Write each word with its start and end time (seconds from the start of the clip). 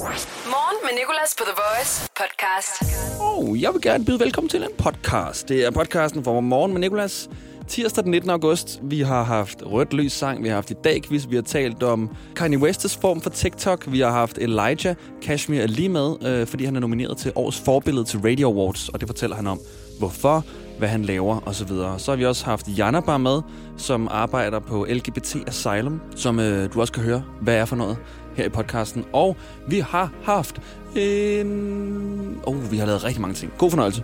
Morgen 0.00 0.76
med 0.82 0.90
Nicolas 0.98 1.34
på 1.38 1.44
The 1.44 1.52
Voice 1.62 2.08
podcast. 2.16 2.82
Oh, 3.20 3.62
jeg 3.62 3.74
vil 3.74 3.82
gerne 3.82 4.04
byde 4.04 4.20
velkommen 4.20 4.48
til 4.48 4.62
en 4.62 4.68
podcast. 4.78 5.48
Det 5.48 5.64
er 5.64 5.70
podcasten 5.70 6.24
for 6.24 6.40
Morgen 6.40 6.72
med 6.72 6.80
Nicolas. 6.80 7.30
Tirsdag 7.68 8.04
den 8.04 8.10
19. 8.10 8.30
august. 8.30 8.80
Vi 8.82 9.00
har 9.00 9.22
haft 9.22 9.62
Rødt 9.62 9.92
Lys 9.92 10.12
sang, 10.12 10.42
vi 10.42 10.48
har 10.48 10.54
haft 10.54 10.70
i 10.70 10.74
dag 10.84 11.02
quiz, 11.02 11.26
vi 11.28 11.34
har 11.34 11.42
talt 11.42 11.82
om 11.82 12.16
Kanye 12.36 12.58
West's 12.58 13.00
form 13.00 13.20
for 13.20 13.30
TikTok, 13.30 13.92
vi 13.92 14.00
har 14.00 14.10
haft 14.10 14.38
Elijah. 14.38 14.96
Kashmir 15.22 15.60
er 15.60 15.66
lige 15.66 15.88
med, 15.88 16.26
øh, 16.26 16.46
fordi 16.46 16.64
han 16.64 16.76
er 16.76 16.80
nomineret 16.80 17.16
til 17.16 17.32
årets 17.34 17.60
forbillede 17.64 18.04
til 18.04 18.20
Radio 18.20 18.48
Awards, 18.48 18.88
og 18.88 19.00
det 19.00 19.08
fortæller 19.08 19.36
han 19.36 19.46
om, 19.46 19.60
hvorfor, 19.98 20.44
hvad 20.78 20.88
han 20.88 21.04
laver 21.04 21.40
osv. 21.48 21.68
Så, 21.68 21.94
så 21.98 22.10
har 22.10 22.16
vi 22.16 22.26
også 22.26 22.44
haft 22.44 22.66
Janabar 22.78 23.18
med, 23.18 23.42
som 23.76 24.08
arbejder 24.10 24.58
på 24.58 24.86
LGBT 24.90 25.36
Asylum, 25.46 26.00
som 26.16 26.40
øh, 26.40 26.72
du 26.74 26.80
også 26.80 26.92
kan 26.92 27.02
høre, 27.02 27.24
hvad 27.42 27.54
er 27.54 27.64
for 27.64 27.76
noget 27.76 27.96
her 28.34 28.44
i 28.44 28.48
podcasten. 28.48 29.04
Og 29.12 29.36
vi 29.68 29.78
har 29.78 30.12
haft 30.22 30.60
en... 30.96 32.40
Oh, 32.44 32.72
vi 32.72 32.76
har 32.76 32.86
lavet 32.86 33.04
rigtig 33.04 33.20
mange 33.20 33.34
ting. 33.34 33.52
God 33.58 33.70
fornøjelse. 33.70 34.02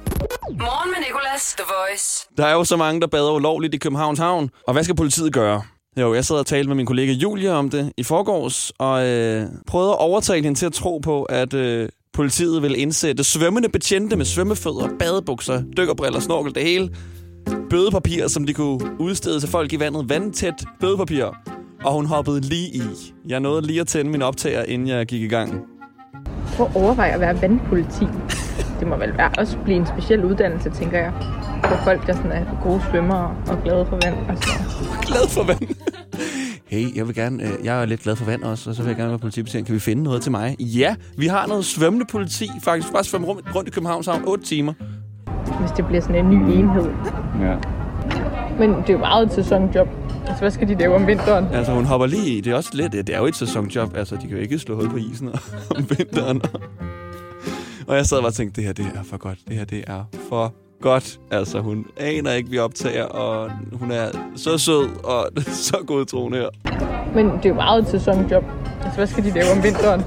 Morgen 0.50 0.90
med 0.90 1.06
Nicolas, 1.06 1.54
The 1.58 1.64
Voice. 1.66 2.28
Der 2.36 2.46
er 2.46 2.52
jo 2.52 2.64
så 2.64 2.76
mange, 2.76 3.00
der 3.00 3.06
bader 3.06 3.32
ulovligt 3.32 3.74
i 3.74 3.78
Københavns 3.78 4.18
Havn. 4.18 4.50
Og 4.66 4.72
hvad 4.72 4.84
skal 4.84 4.96
politiet 4.96 5.32
gøre? 5.32 5.62
Jo, 6.00 6.14
jeg 6.14 6.24
sad 6.24 6.36
og 6.36 6.46
talte 6.46 6.68
med 6.68 6.76
min 6.76 6.86
kollega 6.86 7.12
Julia 7.12 7.52
om 7.52 7.70
det 7.70 7.92
i 7.96 8.02
forgårs, 8.02 8.72
og 8.78 9.06
øh, 9.06 9.46
prøvede 9.66 9.90
at 9.90 9.98
overtale 9.98 10.44
hende 10.44 10.58
til 10.58 10.66
at 10.66 10.72
tro 10.72 10.98
på, 10.98 11.22
at 11.22 11.54
øh, 11.54 11.88
politiet 12.12 12.62
vil 12.62 12.80
indsætte 12.80 13.24
svømmende 13.24 13.68
betjente 13.68 14.16
med 14.16 14.24
svømmefødder, 14.24 14.88
badebukser, 14.98 15.62
dykkerbriller, 15.76 16.20
snorkel, 16.20 16.54
det 16.54 16.62
hele. 16.62 16.90
Bødepapir, 17.70 18.28
som 18.28 18.46
de 18.46 18.54
kunne 18.54 19.00
udstede 19.00 19.40
til 19.40 19.48
folk 19.48 19.72
i 19.72 19.80
vandet. 19.80 20.08
Vandtæt 20.08 20.64
bødepapir. 20.80 21.24
Og 21.86 21.92
hun 21.92 22.06
hoppede 22.06 22.40
lige 22.40 22.68
i. 22.74 22.82
Jeg 23.28 23.40
nåede 23.40 23.66
lige 23.66 23.80
at 23.80 23.86
tænde 23.86 24.10
min 24.10 24.22
optager, 24.22 24.62
inden 24.62 24.88
jeg 24.88 25.06
gik 25.06 25.22
i 25.22 25.28
gang. 25.28 25.62
Prøv 26.56 26.66
at 26.66 26.76
overveje 26.76 27.10
at 27.12 27.20
være 27.20 27.42
vandpoliti. 27.42 28.06
Det 28.80 28.88
må 28.88 28.96
vel 28.96 29.18
være 29.18 29.30
også 29.38 29.58
blive 29.64 29.76
en 29.76 29.86
speciel 29.86 30.24
uddannelse, 30.24 30.70
tænker 30.70 30.98
jeg. 30.98 31.12
For 31.64 31.76
folk, 31.84 32.06
der 32.06 32.12
sådan 32.12 32.32
er 32.32 32.44
gode 32.62 32.82
svømmere 32.90 33.36
og 33.48 33.62
glade 33.64 33.86
for 33.86 33.98
vand. 34.04 34.14
Og 34.28 34.36
så. 34.36 34.50
glad 35.08 35.28
for 35.28 35.42
vand. 35.42 35.76
Hey, 36.66 36.96
jeg 36.96 37.06
vil 37.06 37.14
gerne, 37.14 37.42
øh, 37.42 37.64
jeg 37.64 37.82
er 37.82 37.84
lidt 37.84 38.00
glad 38.00 38.16
for 38.16 38.24
vand 38.24 38.42
også, 38.42 38.70
og 38.70 38.76
så 38.76 38.82
vil 38.82 38.88
jeg 38.88 38.96
gerne 38.96 39.10
være 39.10 39.18
politibetjent. 39.18 39.66
Kan 39.66 39.74
vi 39.74 39.80
finde 39.80 40.02
noget 40.02 40.22
til 40.22 40.32
mig? 40.32 40.56
Ja, 40.60 40.94
vi 41.18 41.26
har 41.26 41.46
noget 41.46 41.64
svømmende 41.64 42.06
politi. 42.10 42.48
Faktisk 42.62 42.92
bare 42.92 43.04
svømme 43.04 43.26
rundt, 43.26 43.54
rundt 43.54 43.68
i 43.68 43.72
Københavns 43.72 44.06
Havn 44.06 44.22
8 44.26 44.44
timer. 44.44 44.72
Hvis 45.60 45.70
det 45.76 45.86
bliver 45.86 46.00
sådan 46.00 46.26
en 46.26 46.30
ny 46.30 46.52
enhed. 46.52 46.90
Ja. 47.40 47.56
Men 48.58 48.70
det 48.70 48.88
er 48.88 48.92
jo 48.92 48.98
meget 48.98 49.26
et 49.26 49.32
sæsonjob. 49.32 49.88
Altså, 50.36 50.44
hvad 50.44 50.50
skal 50.50 50.68
de 50.68 50.74
lave 50.74 50.94
om 50.94 51.06
vinteren? 51.06 51.46
Altså, 51.52 51.72
hun 51.72 51.84
hopper 51.84 52.06
lige 52.06 52.36
i. 52.36 52.40
Det 52.40 52.52
er 52.52 52.56
også 52.56 52.70
lidt, 52.72 52.92
det 52.92 53.10
er 53.10 53.18
jo 53.18 53.26
et 53.26 53.36
sæsonjob. 53.36 53.96
Altså, 53.96 54.14
de 54.16 54.20
kan 54.20 54.30
jo 54.30 54.36
ikke 54.36 54.58
slå 54.58 54.74
hul 54.74 54.90
på 54.90 54.96
isen 54.96 55.28
om 55.76 55.86
vinteren. 55.98 56.42
og 57.86 57.96
jeg 57.96 58.06
sad 58.06 58.16
og 58.18 58.22
bare 58.22 58.32
tænkte, 58.32 58.56
det 58.56 58.64
her, 58.66 58.72
det 58.72 58.86
er 58.94 59.02
for 59.02 59.16
godt. 59.16 59.38
Det 59.48 59.56
her, 59.56 59.64
det 59.64 59.84
er 59.86 60.04
for 60.28 60.54
godt. 60.82 61.20
Altså, 61.30 61.60
hun 61.60 61.86
aner 61.96 62.32
ikke, 62.32 62.50
vi 62.50 62.58
optager, 62.58 63.04
og 63.04 63.50
hun 63.72 63.90
er 63.90 64.08
så 64.36 64.58
sød 64.58 64.88
og 65.04 65.28
så 65.68 65.76
godtroende 65.86 66.38
her. 66.38 66.48
Men 67.14 67.26
det 67.26 67.44
er 67.44 67.48
jo 67.48 67.54
meget 67.54 67.82
et 67.82 67.88
sæsonjob. 67.88 68.44
Altså, 68.82 68.96
hvad 68.96 69.06
skal 69.06 69.24
de 69.24 69.30
lave 69.30 69.50
om 69.56 69.62
vinteren? 69.62 70.02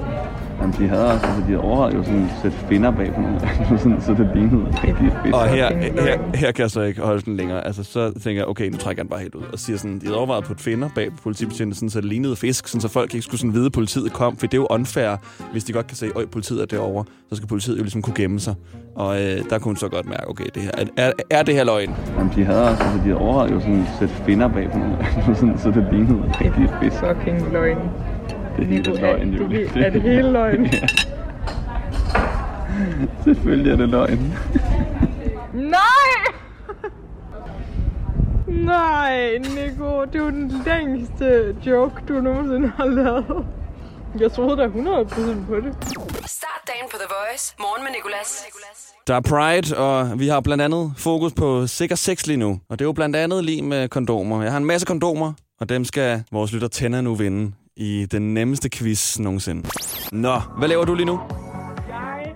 Jamen, 0.61 0.75
de 0.79 0.87
havde 0.87 1.11
også, 1.13 1.25
altså, 1.25 1.43
de 1.51 1.57
overvejede 1.57 1.95
jo 1.95 2.03
sådan 2.03 2.23
at 2.23 2.29
sætte 2.41 2.57
finder 2.57 2.91
bag 2.91 3.13
på 3.13 3.21
nogle 3.21 3.39
sådan, 3.83 4.01
så 4.01 4.11
det 4.11 4.29
lignede 4.35 4.65
rigtig 4.83 5.11
fedt. 5.23 5.35
Og 5.35 5.49
her, 5.49 5.77
her, 6.01 6.37
her 6.37 6.51
kan 6.51 6.61
jeg 6.61 6.71
så 6.71 6.81
ikke 6.81 7.01
holde 7.01 7.21
den 7.21 7.37
længere. 7.37 7.67
Altså, 7.67 7.83
så 7.83 8.11
tænker 8.23 8.41
jeg, 8.41 8.47
okay, 8.47 8.69
nu 8.69 8.77
trækker 8.77 8.99
jeg 8.99 9.05
den 9.05 9.09
bare 9.09 9.19
helt 9.19 9.35
ud. 9.35 9.43
Og 9.53 9.59
siger 9.59 9.77
sådan, 9.77 9.99
de 9.99 10.05
havde 10.05 10.17
overvejet 10.17 10.43
på 10.43 10.53
et 10.53 10.59
finder 10.59 10.89
bag 10.95 11.11
på 11.11 11.17
politibetjenten, 11.23 11.75
sådan, 11.75 11.89
så 11.89 12.01
det 12.01 12.09
lignede 12.09 12.35
fisk, 12.35 12.67
sådan, 12.67 12.81
så 12.81 12.87
folk 12.87 13.13
ikke 13.13 13.23
skulle 13.23 13.39
sådan 13.39 13.53
vide, 13.53 13.65
at 13.65 13.71
politiet 13.71 14.13
kom. 14.13 14.37
For 14.37 14.47
det 14.47 14.53
er 14.53 14.61
jo 14.61 14.67
unfair, 14.69 15.15
hvis 15.51 15.63
de 15.63 15.73
godt 15.73 15.87
kan 15.87 15.97
se, 15.97 16.11
at 16.19 16.29
politiet 16.29 16.61
er 16.61 16.65
derovre. 16.65 17.05
Så 17.29 17.35
skal 17.35 17.47
politiet 17.47 17.77
jo 17.77 17.81
ligesom 17.81 18.01
kunne 18.01 18.15
gemme 18.15 18.39
sig. 18.39 18.55
Og 18.95 19.21
øh, 19.21 19.37
der 19.49 19.59
kunne 19.59 19.69
hun 19.69 19.75
så 19.75 19.87
godt 19.87 20.05
mærke, 20.05 20.29
okay, 20.29 20.45
det 20.55 20.61
her, 20.61 20.71
er, 20.97 21.11
er, 21.29 21.43
det 21.43 21.55
her 21.55 21.63
løgn? 21.63 21.95
Jamen, 22.17 22.31
de 22.35 22.43
havde 22.43 22.69
også, 22.69 22.83
altså, 22.83 23.09
de 23.09 23.15
overvejede 23.15 23.53
jo 23.53 23.59
sådan 23.59 23.81
at 23.81 23.87
sætte 23.99 24.13
finder 24.25 24.47
bag 24.47 24.71
på 24.71 24.77
nogle 24.77 24.97
sådan, 25.39 25.59
så 25.59 25.71
det 25.71 25.87
lignede 25.91 26.23
rigtig 26.41 26.69
fedt. 26.81 26.93
Fucking 26.93 27.51
løgn. 27.51 27.77
Det 28.59 28.67
er 28.67 28.71
Nico, 28.71 28.91
løgn, 29.01 29.33
Julie. 29.33 29.67
det, 29.73 29.85
er 29.85 29.89
det 29.89 30.01
hele 30.01 30.31
løgn? 30.31 30.65
ja. 30.73 30.87
Selvfølgelig 33.23 33.71
er 33.71 33.75
det 33.75 33.89
løgn. 33.89 34.33
Nej! 35.53 36.09
Nej, 38.47 39.37
Nico, 39.37 40.05
det 40.05 40.15
er 40.15 40.19
jo 40.19 40.29
den 40.29 40.51
længste 40.65 41.55
joke, 41.65 41.95
du 42.07 42.13
nogensinde 42.13 42.67
har 42.77 42.85
lavet. 42.85 43.45
Jeg 44.19 44.31
troede 44.31 44.57
da 44.57 44.65
100% 44.65 44.69
på 45.47 45.55
det. 45.55 45.75
Start 46.25 46.61
dagen 46.67 46.87
på 46.91 46.97
The 46.97 47.07
Voice. 47.09 47.55
Morgen 47.59 47.83
med 47.83 47.91
Nicolas. 47.95 48.45
Der 49.07 49.15
er 49.15 49.21
Pride, 49.21 49.77
og 49.77 50.19
vi 50.19 50.27
har 50.27 50.39
blandt 50.41 50.63
andet 50.63 50.93
fokus 50.97 51.33
på 51.33 51.67
sikker 51.67 51.95
sex 51.95 52.27
lige 52.27 52.37
nu. 52.37 52.59
Og 52.69 52.79
det 52.79 52.85
er 52.85 52.87
jo 52.87 52.93
blandt 52.93 53.15
andet 53.15 53.43
lige 53.43 53.61
med 53.61 53.89
kondomer. 53.89 54.43
Jeg 54.43 54.51
har 54.51 54.57
en 54.57 54.65
masse 54.65 54.87
kondomer, 54.87 55.33
og 55.59 55.69
dem 55.69 55.85
skal 55.85 56.23
vores 56.31 56.53
lytter 56.53 56.67
Tænder 56.67 57.01
nu 57.01 57.15
vinde 57.15 57.51
i 57.79 58.05
den 58.11 58.33
nemmeste 58.33 58.69
quiz 58.69 59.19
nogensinde. 59.19 59.69
Nå, 60.11 60.39
hvad 60.57 60.67
laver 60.67 60.85
du 60.85 60.93
lige 60.95 61.05
nu? 61.05 61.19
Jeg 61.89 62.35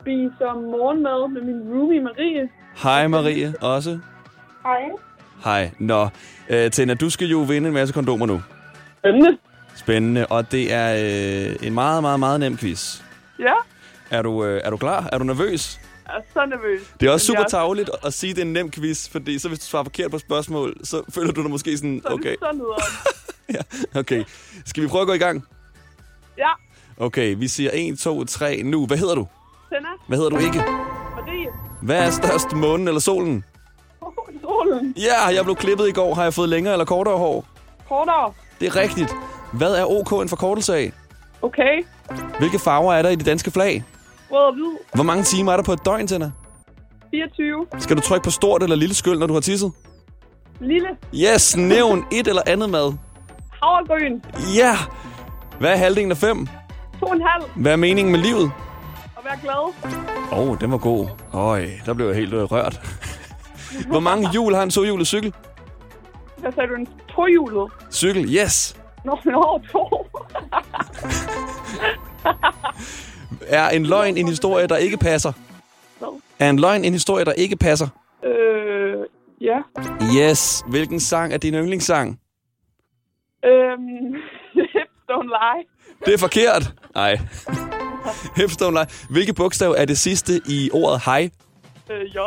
spiser 0.00 0.54
morgenmad 0.54 1.28
med 1.32 1.42
min 1.42 1.72
roomie 1.74 2.00
Marie. 2.00 2.48
Hej 2.82 3.06
Marie, 3.08 3.54
også. 3.60 3.98
Hej. 4.62 4.82
Hej. 5.44 5.70
Nå, 5.78 6.08
øh, 6.50 6.70
Tænder, 6.70 6.94
du 6.94 7.10
skal 7.10 7.28
jo 7.28 7.38
vinde 7.38 7.68
en 7.68 7.74
masse 7.74 7.94
kondomer 7.94 8.26
nu. 8.26 8.42
Spændende. 8.98 9.38
Spændende, 9.76 10.26
og 10.26 10.52
det 10.52 10.72
er 10.72 10.94
øh, 10.94 11.66
en 11.66 11.74
meget, 11.74 12.02
meget, 12.02 12.20
meget 12.20 12.40
nem 12.40 12.56
quiz. 12.56 13.02
Ja, 13.38 13.54
Er 14.10 14.22
du, 14.22 14.44
øh, 14.44 14.60
er 14.64 14.70
du 14.70 14.76
klar? 14.76 15.08
Er 15.12 15.18
du 15.18 15.24
nervøs? 15.24 15.80
jeg 16.08 16.16
er 16.16 16.22
så 16.32 16.46
nervøs. 16.46 16.80
Det 17.00 17.08
er 17.08 17.12
også 17.12 17.26
super 17.26 17.40
jeg 17.40 17.50
tageligt 17.50 17.90
at 18.04 18.14
sige, 18.14 18.30
at 18.30 18.36
det 18.36 18.42
er 18.42 18.46
en 18.46 18.52
nem 18.52 18.70
quiz, 18.70 19.08
fordi 19.08 19.38
så 19.38 19.48
hvis 19.48 19.58
du 19.58 19.64
svarer 19.64 19.84
forkert 19.84 20.10
på 20.10 20.18
spørgsmål, 20.18 20.76
så 20.84 21.02
føler 21.14 21.32
du 21.32 21.42
dig 21.42 21.50
måske 21.50 21.76
sådan, 21.76 22.00
Så 22.02 22.08
er 22.08 22.12
okay, 22.12 22.30
det 22.30 22.38
så. 22.40 23.20
ja, 23.94 23.98
okay. 24.00 24.24
Skal 24.66 24.82
vi 24.82 24.88
prøve 24.88 25.02
at 25.02 25.06
gå 25.08 25.12
i 25.14 25.18
gang? 25.18 25.44
Ja, 26.38 26.48
Okay, 27.00 27.34
vi 27.38 27.48
siger 27.48 27.70
1, 27.74 27.98
2, 27.98 28.24
3 28.24 28.62
nu. 28.62 28.86
Hvad 28.86 28.96
hedder 28.98 29.14
du? 29.14 29.26
Tænder. 29.72 29.88
Hvad 30.08 30.18
hedder 30.18 30.30
du 30.30 30.36
ikke? 30.38 30.58
Marie. 30.58 31.46
Hvad 31.82 32.06
er 32.06 32.10
størst, 32.10 32.52
månen 32.52 32.88
eller 32.88 33.00
solen? 33.00 33.44
Oh, 34.00 34.12
solen. 34.40 34.94
Ja, 34.96 35.26
jeg 35.34 35.44
blev 35.44 35.56
klippet 35.56 35.88
i 35.88 35.92
går. 35.92 36.14
Har 36.14 36.22
jeg 36.22 36.34
fået 36.34 36.48
længere 36.48 36.74
eller 36.74 36.84
kortere 36.84 37.18
hår? 37.18 37.46
Kortere. 37.88 38.32
Det 38.60 38.66
er 38.68 38.76
rigtigt. 38.76 39.12
Hvad 39.52 39.74
er 39.74 39.84
OK 39.84 40.22
en 40.22 40.28
forkortelse 40.28 40.74
af? 40.74 40.92
Okay. 41.42 41.82
Hvilke 42.38 42.58
farver 42.58 42.94
er 42.94 43.02
der 43.02 43.10
i 43.10 43.14
det 43.16 43.26
danske 43.26 43.50
flag? 43.50 43.84
Rød 44.30 44.38
og 44.38 44.52
hvid. 44.54 44.76
Hvor 44.94 45.04
mange 45.04 45.24
timer 45.24 45.52
er 45.52 45.56
der 45.56 45.64
på 45.64 45.72
et 45.72 45.84
døgn, 45.84 46.06
Tænder? 46.06 46.30
24. 47.10 47.66
Skal 47.78 47.96
du 47.96 48.02
trykke 48.02 48.24
på 48.24 48.30
stort 48.30 48.62
eller 48.62 48.76
lille 48.76 48.94
skyld, 48.94 49.18
når 49.18 49.26
du 49.26 49.32
har 49.34 49.40
tisset? 49.40 49.72
Lille. 50.60 50.88
Yes, 51.14 51.56
nævn 51.56 52.04
et 52.12 52.26
eller 52.28 52.42
andet 52.46 52.70
mad. 52.70 52.92
Havregryn. 53.62 54.20
Ja! 54.56 54.76
Hvad 55.58 55.72
er 55.72 55.76
halvdelen 55.76 56.10
af 56.10 56.16
fem? 56.16 56.46
To 57.00 57.06
og 57.06 57.16
en 57.16 57.22
halv. 57.22 57.44
Hvad 57.56 57.72
er 57.72 57.76
meningen 57.76 58.12
med 58.12 58.20
livet? 58.20 58.52
Og 59.16 59.24
vær 59.24 59.36
glad. 59.42 59.92
Åh, 60.32 60.38
oh, 60.38 60.60
den 60.60 60.70
var 60.70 60.78
god. 60.78 61.08
Øj, 61.32 61.66
der 61.86 61.94
blev 61.94 62.06
jeg 62.06 62.16
helt 62.16 62.34
øh, 62.34 62.42
rørt. 62.42 62.80
Hvor 63.90 64.00
mange 64.00 64.30
hjul 64.32 64.54
har 64.54 64.62
en 64.62 64.70
tohjulet 64.70 65.06
cykel? 65.06 65.34
Hvad 66.38 66.52
sagde 66.52 66.68
du? 66.68 66.74
En 66.74 66.88
tohjulet? 67.14 67.72
Cykel, 67.92 68.36
yes! 68.36 68.76
Nå, 69.04 69.18
nå, 69.24 69.60
to. 69.72 69.88
Er 73.46 73.68
en 73.68 73.86
løgn 73.86 74.16
en 74.16 74.28
historie, 74.28 74.66
der 74.66 74.76
ikke 74.76 74.96
passer? 74.96 75.32
Hvad? 75.98 76.20
Er 76.38 76.50
en 76.50 76.58
løgn 76.58 76.84
en 76.84 76.92
historie, 76.92 77.24
der 77.24 77.32
ikke 77.32 77.56
passer? 77.56 77.88
øh, 78.24 78.94
ja. 79.40 79.56
Yes. 80.16 80.64
Hvilken 80.68 81.00
sang 81.00 81.32
er 81.32 81.38
din 81.38 81.54
yndlingssang? 81.54 82.18
Øhm, 83.44 84.14
hips 84.74 84.96
don't 85.10 85.28
lie. 85.38 85.64
Det 86.04 86.14
er 86.14 86.18
forkert. 86.18 86.72
Nej. 86.94 87.18
Hipstone 88.36 88.76
Lie. 88.76 88.86
Hvilke 89.10 89.32
bogstav 89.34 89.70
er 89.78 89.84
det 89.84 89.98
sidste 89.98 90.40
i 90.48 90.70
ordet 90.72 91.00
hej? 91.04 91.30
Øh, 91.90 92.00
J. 92.00 92.18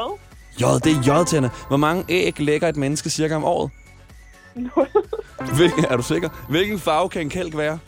J, 0.62 0.64
det 0.84 0.92
er 1.08 1.22
J, 1.22 1.26
Tænder. 1.26 1.50
Hvor 1.68 1.78
mange 1.78 2.06
æg 2.10 2.40
lægger 2.40 2.68
et 2.68 2.78
menneske 2.78 3.10
cirka 3.10 3.36
om 3.36 3.44
året? 3.44 3.72
Nul. 4.56 4.88
Hvilken, 5.56 5.86
er 5.86 5.98
du 5.98 6.04
sikker? 6.04 6.30
Hvilken 6.50 6.80
farve 6.80 7.10
kan 7.10 7.22
en 7.22 7.30
kælk 7.30 7.58
være? 7.58 7.80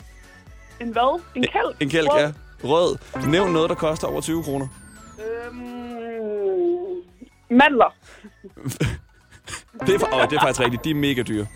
En 0.82 0.90
hvad? 0.90 1.22
En 1.36 1.42
kælk? 1.44 1.82
En 1.82 1.90
kælk, 1.90 2.10
Rød. 2.14 2.22
ja. 2.22 2.32
Rød. 2.64 2.98
Nævn 3.28 3.52
noget, 3.54 3.70
der 3.70 3.76
koster 3.76 4.08
over 4.08 4.22
20 4.22 4.44
kroner. 4.44 4.68
Øhm, 5.20 5.58
mandler. 7.50 7.94
Det 9.88 10.02
er, 10.02 10.16
åh, 10.16 10.22
det 10.30 10.36
er 10.36 10.40
faktisk 10.42 10.60
rigtigt. 10.60 10.84
De 10.84 10.90
er 10.90 10.96
mega 10.96 11.22
dyre. 11.22 11.48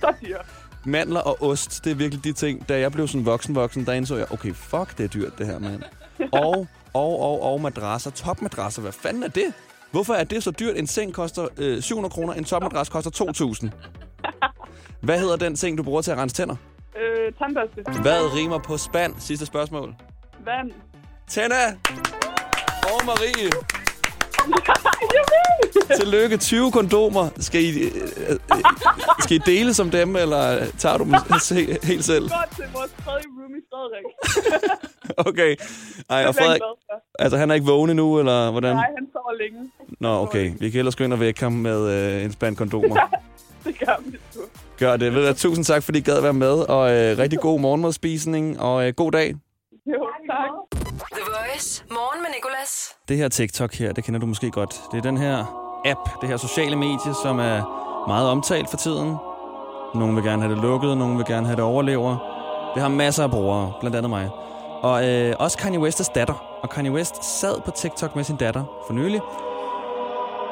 Så 0.00 0.12
dyr. 0.22 0.38
Mandler 0.84 1.20
og 1.20 1.42
ost, 1.42 1.84
det 1.84 1.90
er 1.90 1.94
virkelig 1.94 2.24
de 2.24 2.32
ting. 2.32 2.68
Da 2.68 2.78
jeg 2.80 2.92
blev 2.92 3.08
sådan 3.08 3.26
voksen-voksen, 3.26 3.86
der 3.86 3.92
indså 3.92 4.16
jeg, 4.16 4.32
okay, 4.32 4.54
fuck, 4.54 4.98
det 4.98 5.04
er 5.04 5.08
dyrt, 5.08 5.38
det 5.38 5.46
her, 5.46 5.58
mand. 5.58 5.82
Og, 6.32 6.66
og, 6.94 7.20
og, 7.20 7.42
og 7.42 7.60
madrasser. 7.60 8.10
Topmadrasser, 8.10 8.82
hvad 8.82 8.92
fanden 8.92 9.22
er 9.22 9.28
det? 9.28 9.52
Hvorfor 9.90 10.14
er 10.14 10.24
det 10.24 10.42
så 10.42 10.50
dyrt? 10.50 10.76
En 10.76 10.86
seng 10.86 11.14
koster 11.14 11.48
øh, 11.58 11.82
700 11.82 12.12
kroner, 12.12 12.32
en 12.34 12.44
topmadras 12.44 12.88
koster 12.88 13.10
2.000. 13.64 13.68
Hvad 15.00 15.18
hedder 15.18 15.36
den 15.36 15.56
ting, 15.56 15.78
du 15.78 15.82
bruger 15.82 16.02
til 16.02 16.10
at 16.10 16.18
rense 16.18 16.36
tænder? 16.36 16.56
Øh, 16.96 17.32
tandbørste. 17.38 18.00
Hvad 18.02 18.34
rimer 18.36 18.58
på 18.58 18.76
spand? 18.76 19.14
Sidste 19.18 19.46
spørgsmål. 19.46 19.94
Vand. 20.44 20.72
Tanna 21.28 21.66
og 22.82 23.06
Marie. 23.06 23.50
Tillykke, 26.00 26.36
20 26.36 26.72
kondomer. 26.72 27.28
Skal 27.38 27.60
I, 27.64 27.80
øh, 27.80 27.90
øh, 28.28 28.36
skal 29.20 29.36
I 29.36 29.40
dele 29.46 29.74
som 29.74 29.90
dem, 29.90 30.16
eller 30.16 30.66
tager 30.78 30.96
du 30.98 31.04
dem 31.04 31.14
se- 31.40 31.78
helt 31.82 32.04
selv? 32.04 32.22
Godt 32.30 32.56
til 32.56 32.64
vores 32.74 32.90
tredje 33.04 33.22
roomie, 33.38 33.60
Frederik. 33.72 34.04
Okay. 35.16 35.56
Ej, 36.10 36.22
og 36.22 36.28
er 36.28 36.32
Frederik, 36.32 36.60
altså 37.18 37.36
han 37.38 37.50
er 37.50 37.54
ikke 37.54 37.66
vågen 37.66 37.90
endnu, 37.90 38.18
eller 38.18 38.50
hvordan? 38.50 38.76
Nej, 38.76 38.86
han 38.98 39.06
sover 39.12 39.32
længe. 39.42 39.70
Nå, 40.00 40.08
okay. 40.22 40.52
Vi 40.60 40.70
kan 40.70 40.78
ellers 40.78 40.96
gå 40.96 41.04
ind 41.04 41.12
og 41.12 41.20
vække 41.20 41.40
ham 41.42 41.52
med 41.52 41.90
øh, 41.90 42.24
en 42.24 42.32
spand 42.32 42.56
kondomer. 42.56 42.96
Det 43.64 43.78
gør 43.78 43.96
vi 44.06 44.16
sgu. 44.32 44.40
Gør 44.78 44.96
det. 44.96 45.14
Ved 45.14 45.28
du, 45.28 45.34
tusind 45.34 45.64
tak, 45.64 45.82
fordi 45.82 45.98
I 45.98 46.02
gad 46.02 46.20
være 46.20 46.32
med, 46.32 46.52
og 46.52 46.92
øh, 46.92 47.18
rigtig 47.18 47.38
god 47.38 47.60
morgenmadspisning, 47.60 48.60
og 48.60 48.86
øh, 48.88 48.92
god 48.96 49.12
dag. 49.12 49.34
Voice. 51.62 51.84
Morgen 51.90 52.22
med 52.22 52.30
Nicolas. 52.34 52.94
Det 53.08 53.16
her 53.16 53.28
TikTok 53.28 53.74
her, 53.74 53.92
det 53.92 54.04
kender 54.04 54.20
du 54.20 54.26
måske 54.26 54.50
godt. 54.50 54.82
Det 54.92 54.98
er 54.98 55.02
den 55.02 55.16
her 55.16 55.38
app, 55.84 56.20
det 56.20 56.28
her 56.28 56.36
sociale 56.36 56.76
medie, 56.76 57.14
som 57.22 57.38
er 57.38 57.58
meget 58.08 58.28
omtalt 58.28 58.70
for 58.70 58.76
tiden. 58.76 59.16
Nogle 59.94 60.14
vil 60.14 60.24
gerne 60.24 60.42
have 60.42 60.54
det 60.54 60.62
lukket, 60.62 60.98
nogle 60.98 61.16
vil 61.16 61.26
gerne 61.26 61.46
have 61.46 61.56
det 61.56 61.64
overlever. 61.64 62.16
Det 62.74 62.82
har 62.82 62.88
masser 62.88 63.24
af 63.24 63.30
brugere, 63.30 63.72
blandt 63.80 63.96
andet 63.96 64.10
mig. 64.10 64.30
Og 64.82 65.08
øh, 65.08 65.34
også 65.38 65.58
Kanye 65.58 65.78
West's 65.78 66.12
datter. 66.14 66.34
Og 66.62 66.70
Kanye 66.70 66.92
West 66.92 67.24
sad 67.40 67.60
på 67.64 67.70
TikTok 67.70 68.16
med 68.16 68.24
sin 68.24 68.36
datter 68.36 68.64
for 68.86 68.94
nylig. 68.94 69.20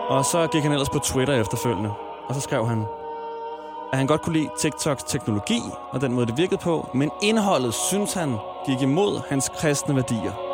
Og 0.08 0.24
så 0.24 0.48
gik 0.52 0.62
han 0.62 0.72
ellers 0.72 0.90
på 0.90 0.98
Twitter 0.98 1.34
efterfølgende. 1.34 1.90
Og 2.28 2.34
så 2.34 2.40
skrev 2.40 2.66
han, 2.66 2.84
at 3.92 3.98
han 3.98 4.06
godt 4.06 4.22
kunne 4.22 4.36
lide 4.38 4.50
TikToks 4.58 5.02
teknologi 5.02 5.60
og 5.90 6.00
den 6.00 6.12
måde, 6.12 6.26
det 6.26 6.36
virkede 6.36 6.60
på. 6.60 6.90
Men 6.94 7.10
indholdet, 7.22 7.74
synes 7.74 8.12
han, 8.12 8.36
gik 8.66 8.82
imod 8.82 9.20
hans 9.28 9.50
kristne 9.58 9.96
værdier. 9.96 10.49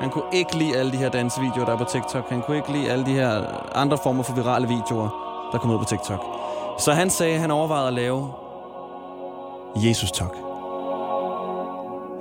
Han 0.00 0.10
kunne 0.10 0.24
ikke 0.32 0.56
lide 0.56 0.76
alle 0.76 0.92
de 0.92 0.96
her 0.96 1.08
dansevideoer, 1.08 1.64
der 1.64 1.72
er 1.72 1.78
på 1.78 1.84
TikTok. 1.84 2.28
Han 2.28 2.42
kunne 2.42 2.56
ikke 2.56 2.72
lide 2.72 2.90
alle 2.90 3.06
de 3.06 3.12
her 3.12 3.60
andre 3.76 3.98
former 4.02 4.22
for 4.22 4.34
virale 4.34 4.68
videoer, 4.68 5.08
der 5.52 5.58
kom 5.58 5.70
ud 5.70 5.78
på 5.78 5.84
TikTok. 5.84 6.24
Så 6.78 6.92
han 6.92 7.10
sagde, 7.10 7.34
at 7.34 7.40
han 7.40 7.50
overvejede 7.50 7.88
at 7.88 7.94
lave 7.94 8.32
Jesus 9.76 10.10
Talk. 10.10 10.34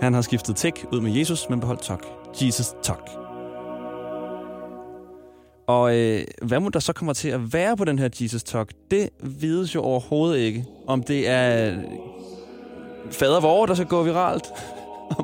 Han 0.02 0.14
har 0.14 0.22
skiftet 0.22 0.56
tik 0.56 0.86
ud 0.92 1.02
med 1.02 1.12
Jesus, 1.12 1.50
men 1.50 1.60
beholdt 1.60 1.82
Talk. 1.82 2.06
Jesus 2.42 2.76
Talk. 2.84 3.10
Og 5.68 5.98
øh, 5.98 6.24
hvad 6.42 6.60
må 6.60 6.70
der 6.70 6.80
så 6.80 6.94
kommer 6.94 7.14
til 7.14 7.30
at 7.30 7.54
være 7.54 7.78
på 7.78 7.86
den 7.86 8.00
her 8.00 8.10
Jesus 8.22 8.44
Talk, 8.44 8.72
det 8.92 9.10
vides 9.20 9.76
jo 9.76 9.82
overhovedet 9.82 10.38
ikke. 10.38 10.66
Om 10.88 11.04
det 11.04 11.30
er 11.30 11.78
fader 13.12 13.40
vor, 13.40 13.66
der 13.66 13.74
skal 13.74 13.88
gå 13.88 14.04
viralt. 14.04 14.52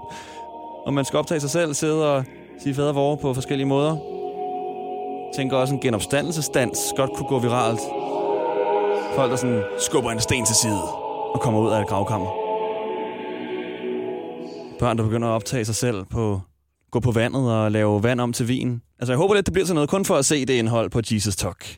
om 0.85 0.93
man 0.93 1.05
skal 1.05 1.19
optage 1.19 1.39
sig 1.39 1.49
selv, 1.49 1.73
sidde 1.73 2.15
og 2.15 2.25
sige 2.59 2.75
fader 2.75 2.93
vor 2.93 3.15
på 3.15 3.33
forskellige 3.33 3.67
måder. 3.67 3.91
Jeg 5.25 5.35
tænker 5.35 5.57
også 5.57 5.73
en 5.73 5.79
genopstandelsesdans 5.79 6.93
godt 6.97 7.09
kunne 7.15 7.27
gå 7.27 7.39
viralt. 7.39 7.79
Folk, 9.15 9.31
der 9.31 9.37
sådan 9.37 9.63
skubber 9.79 10.11
en 10.11 10.19
sten 10.19 10.45
til 10.45 10.55
side 10.55 10.81
og 11.33 11.41
kommer 11.41 11.59
ud 11.59 11.71
af 11.71 11.81
et 11.81 11.87
gravkammer. 11.87 12.27
Børn, 14.79 14.97
der 14.97 15.03
begynder 15.03 15.27
at 15.27 15.31
optage 15.31 15.65
sig 15.65 15.75
selv 15.75 16.05
på 16.05 16.41
gå 16.91 16.99
på 16.99 17.11
vandet 17.11 17.51
og 17.51 17.71
lave 17.71 18.03
vand 18.03 18.21
om 18.21 18.33
til 18.33 18.47
vin. 18.47 18.81
Altså, 18.99 19.13
jeg 19.13 19.17
håber 19.17 19.35
lidt, 19.35 19.45
det 19.45 19.53
bliver 19.53 19.65
sådan 19.65 19.75
noget 19.75 19.89
kun 19.89 20.05
for 20.05 20.15
at 20.15 20.25
se 20.25 20.45
det 20.45 20.53
indhold 20.53 20.89
på 20.89 21.01
Jesus 21.11 21.35
Talk. 21.35 21.77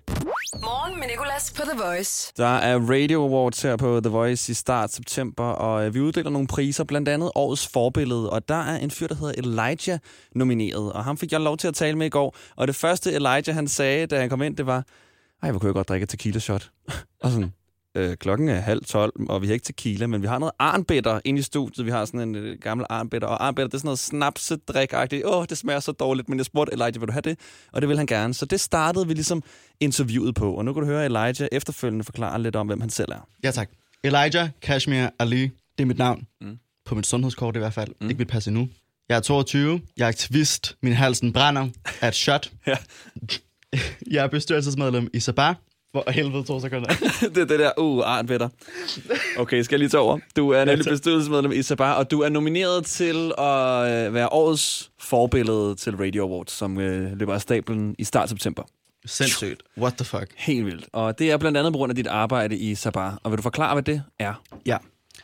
Morgen 0.53 0.99
med 0.99 1.07
Nicolas 1.07 1.53
på 1.53 1.61
The 1.61 1.79
Voice. 1.83 2.33
Der 2.37 2.57
er 2.57 2.79
Radio 2.79 3.23
Awards 3.23 3.61
her 3.61 3.75
på 3.75 3.99
The 3.99 4.09
Voice 4.09 4.51
i 4.51 4.53
start 4.53 4.93
september, 4.93 5.43
og 5.43 5.85
øh, 5.85 5.93
vi 5.93 6.01
uddeler 6.01 6.29
nogle 6.29 6.47
priser, 6.47 6.83
blandt 6.83 7.09
andet 7.09 7.31
Årets 7.35 7.67
Forbillede, 7.67 8.29
og 8.29 8.49
der 8.49 8.55
er 8.55 8.77
en 8.77 8.91
fyr, 8.91 9.07
der 9.07 9.15
hedder 9.15 9.33
Elijah 9.37 9.99
nomineret, 10.35 10.93
og 10.93 11.03
ham 11.03 11.17
fik 11.17 11.31
jeg 11.31 11.41
lov 11.41 11.57
til 11.57 11.67
at 11.67 11.73
tale 11.73 11.97
med 11.97 12.05
i 12.05 12.09
går, 12.09 12.35
og 12.55 12.67
det 12.67 12.75
første 12.75 13.13
Elijah, 13.13 13.55
han 13.55 13.67
sagde, 13.67 14.07
da 14.07 14.19
han 14.19 14.29
kom 14.29 14.41
ind, 14.41 14.57
det 14.57 14.65
var, 14.65 14.83
ej, 15.43 15.51
hvor 15.51 15.59
kunne 15.59 15.67
jeg 15.67 15.73
godt 15.75 15.89
drikke 15.89 16.05
tequila 16.05 16.39
shot. 16.39 16.69
og 17.23 17.31
sådan, 17.31 17.53
øh, 17.97 18.17
klokken 18.17 18.49
er 18.49 18.59
halv 18.59 18.85
tolv, 18.85 19.13
og 19.29 19.41
vi 19.41 19.47
har 19.47 19.53
ikke 19.53 19.63
tequila, 19.63 20.07
men 20.07 20.21
vi 20.21 20.27
har 20.27 20.39
noget 20.39 20.51
arnbitter 20.59 21.19
inde 21.25 21.39
i 21.39 21.41
studiet. 21.41 21.85
Vi 21.85 21.91
har 21.91 22.05
sådan 22.05 22.19
en 22.19 22.35
øh, 22.35 22.57
gammel 22.59 22.85
arnbitter, 22.89 23.27
og 23.27 23.45
arnbitter, 23.45 23.67
det 23.67 23.73
er 23.73 23.77
sådan 23.77 23.87
noget 23.87 23.99
snapsedrik-agtigt. 23.99 25.25
Åh, 25.25 25.45
det 25.49 25.57
smager 25.57 25.79
så 25.79 25.91
dårligt, 25.91 26.29
men 26.29 26.37
jeg 26.37 26.45
spurgte 26.45 26.73
Elijah, 26.73 27.01
vil 27.01 27.07
du 27.07 27.11
have 27.11 27.21
det? 27.21 27.39
Og 27.71 27.81
det 27.81 27.89
vil 27.89 27.97
han 27.97 28.05
gerne. 28.05 28.33
Så 28.33 28.45
det 28.45 28.59
startede 28.59 29.07
vi 29.07 29.13
ligesom 29.13 29.43
interviewet 29.79 30.35
på, 30.35 30.53
og 30.53 30.65
nu 30.65 30.73
kan 30.73 30.81
du 30.83 30.87
høre 30.87 31.05
Elijah 31.05 31.47
efterfølgende 31.51 32.03
forklare 32.03 32.41
lidt 32.41 32.55
om, 32.55 32.67
hvem 32.67 32.81
han 32.81 32.89
selv 32.89 33.11
er. 33.11 33.27
Ja, 33.43 33.51
tak. 33.51 33.69
Elijah 34.03 34.49
Kashmir 34.61 35.07
Ali, 35.19 35.41
det 35.41 35.51
er 35.83 35.85
mit 35.85 35.97
navn. 35.97 36.27
Mm. 36.41 36.57
På 36.85 36.95
mit 36.95 37.07
sundhedskort 37.07 37.55
i 37.55 37.59
hvert 37.59 37.73
fald. 37.73 37.89
Mm. 38.01 38.09
Ikke 38.09 38.17
mit 38.17 38.27
pas 38.27 38.47
endnu. 38.47 38.69
Jeg 39.09 39.15
er 39.15 39.19
22. 39.19 39.81
Jeg 39.97 40.03
er 40.03 40.07
aktivist. 40.07 40.77
Min 40.81 40.93
halsen 40.93 41.33
brænder 41.33 41.67
et 42.03 42.15
shot. 42.15 42.51
Ja. 42.67 42.75
Jeg 44.11 44.23
er 44.23 44.27
bestyrelsesmedlem 44.27 45.09
i 45.13 45.19
Sabah. 45.19 45.55
For 45.93 46.11
helvede, 46.11 46.43
to 46.43 46.59
sekunder. 46.59 46.89
det 47.35 47.37
er 47.37 47.45
det 47.45 47.59
der, 47.59 47.71
uh, 47.77 48.03
arnbitter. 48.05 48.49
Okay, 49.37 49.61
skal 49.61 49.75
jeg 49.75 49.79
lige 49.79 49.89
tage 49.89 50.01
over? 50.01 50.19
Du 50.35 50.49
er 50.49 50.65
nemlig 50.65 50.85
bestyrelsesmedlem 50.85 51.51
i 51.51 51.61
Sabah, 51.61 51.97
og 51.97 52.11
du 52.11 52.21
er 52.21 52.29
nomineret 52.29 52.85
til 52.85 53.31
at 53.37 54.07
øh, 54.07 54.13
være 54.13 54.29
årets 54.29 54.91
forbillede 54.99 55.75
til 55.75 55.95
Radio 55.95 56.23
Awards, 56.23 56.51
som 56.51 56.79
øh, 56.79 57.17
løber 57.19 57.33
af 57.33 57.41
stablen 57.41 57.95
i 57.99 58.03
start 58.03 58.29
september. 58.29 58.63
Sindssygt. 59.05 59.63
What 59.77 59.93
the 59.93 60.05
fuck? 60.05 60.27
Helt 60.37 60.65
vildt. 60.65 60.85
Og 60.93 61.19
det 61.19 61.31
er 61.31 61.37
blandt 61.37 61.57
andet 61.57 61.73
på 61.73 61.77
grund 61.77 61.91
af 61.91 61.95
dit 61.95 62.07
arbejde 62.07 62.57
i 62.57 62.75
Sabah. 62.75 63.13
Og 63.23 63.31
vil 63.31 63.37
du 63.37 63.43
forklare, 63.43 63.75
hvad 63.75 63.83
det 63.83 64.03
er? 64.19 64.33
Ja. 64.65 64.77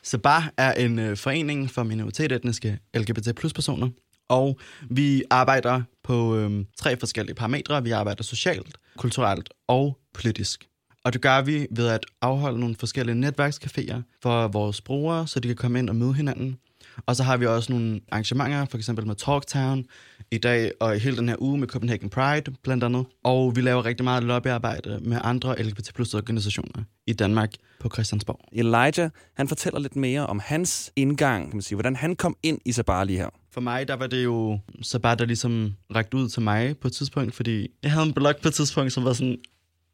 Sabah 0.03 0.43
er 0.57 0.73
en 0.73 0.99
øh, 0.99 1.17
forening 1.17 1.71
for 1.71 1.83
minoritetsetniske 1.83 2.79
LGBT 2.95 3.35
plus 3.35 3.53
personer. 3.53 3.89
Og 4.29 4.59
vi 4.89 5.23
arbejder 5.29 5.81
på 6.03 6.35
øh, 6.35 6.65
tre 6.77 6.97
forskellige 6.97 7.35
parametre. 7.35 7.83
Vi 7.83 7.91
arbejder 7.91 8.23
socialt, 8.23 8.77
kulturelt 8.97 9.49
og 9.67 9.97
politisk. 10.13 10.67
Og 11.03 11.13
det 11.13 11.21
gør 11.21 11.41
vi 11.41 11.67
ved 11.71 11.87
at 11.87 12.05
afholde 12.21 12.59
nogle 12.59 12.75
forskellige 12.79 13.29
netværkscaféer 13.29 14.19
for 14.21 14.47
vores 14.47 14.81
brugere, 14.81 15.27
så 15.27 15.39
de 15.39 15.47
kan 15.47 15.57
komme 15.57 15.79
ind 15.79 15.89
og 15.89 15.95
møde 15.95 16.13
hinanden. 16.13 16.57
Og 17.05 17.15
så 17.15 17.23
har 17.23 17.37
vi 17.37 17.45
også 17.45 17.71
nogle 17.71 18.01
arrangementer, 18.11 18.65
for 18.65 18.77
eksempel 18.77 19.07
med 19.07 19.15
Talktown 19.15 19.85
i 20.31 20.37
dag 20.37 20.71
og 20.79 20.95
i 20.95 20.99
hele 20.99 21.17
den 21.17 21.29
her 21.29 21.35
uge 21.39 21.57
med 21.57 21.67
Copenhagen 21.67 22.09
Pride 22.09 22.51
blandt 22.63 22.83
andet. 22.83 23.05
Og 23.23 23.55
vi 23.55 23.61
laver 23.61 23.85
rigtig 23.85 24.03
meget 24.03 24.23
lobbyarbejde 24.23 24.99
med 25.01 25.17
andre 25.23 25.63
LGBT 25.63 25.93
plus 25.93 26.13
organisationer 26.13 26.83
i 27.07 27.13
Danmark 27.13 27.53
på 27.79 27.89
Christiansborg. 27.93 28.39
Elijah, 28.51 29.09
han 29.33 29.47
fortæller 29.47 29.79
lidt 29.79 29.95
mere 29.95 30.27
om 30.27 30.39
hans 30.43 30.91
indgang, 30.95 31.49
kan 31.49 31.55
man 31.55 31.61
sige, 31.61 31.75
hvordan 31.75 31.95
han 31.95 32.15
kom 32.15 32.35
ind 32.43 32.59
i 32.65 32.71
Sabah 32.71 33.07
lige 33.07 33.19
her. 33.19 33.29
For 33.51 33.61
mig, 33.61 33.87
der 33.87 33.93
var 33.93 34.07
det 34.07 34.23
jo 34.23 34.59
Sabah, 34.81 35.19
der 35.19 35.25
ligesom 35.25 35.73
rækte 35.95 36.17
ud 36.17 36.29
til 36.29 36.41
mig 36.41 36.77
på 36.77 36.87
et 36.87 36.93
tidspunkt, 36.93 37.35
fordi 37.35 37.67
jeg 37.83 37.91
havde 37.91 38.05
en 38.05 38.13
blog 38.13 38.35
på 38.41 38.47
et 38.47 38.53
tidspunkt, 38.53 38.93
som 38.93 39.03
var 39.03 39.13
sådan, 39.13 39.37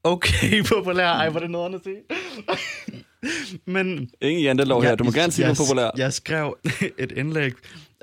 okay 0.03 0.63
populær. 0.73 1.07
Ej, 1.07 1.29
var 1.29 1.39
det 1.39 1.51
noget 1.51 1.75
at 1.75 1.81
sige? 1.83 1.97
Men 3.73 4.09
Ingen 4.21 4.43
jantelov 4.43 4.83
her. 4.83 4.95
Du 4.95 5.03
må 5.03 5.11
gerne 5.11 5.31
sige 5.31 5.45
jeg, 5.45 5.55
noget 5.57 5.69
populær. 5.69 5.89
Jeg 5.97 6.13
skrev 6.13 6.57
et 7.03 7.11
indlæg 7.11 7.51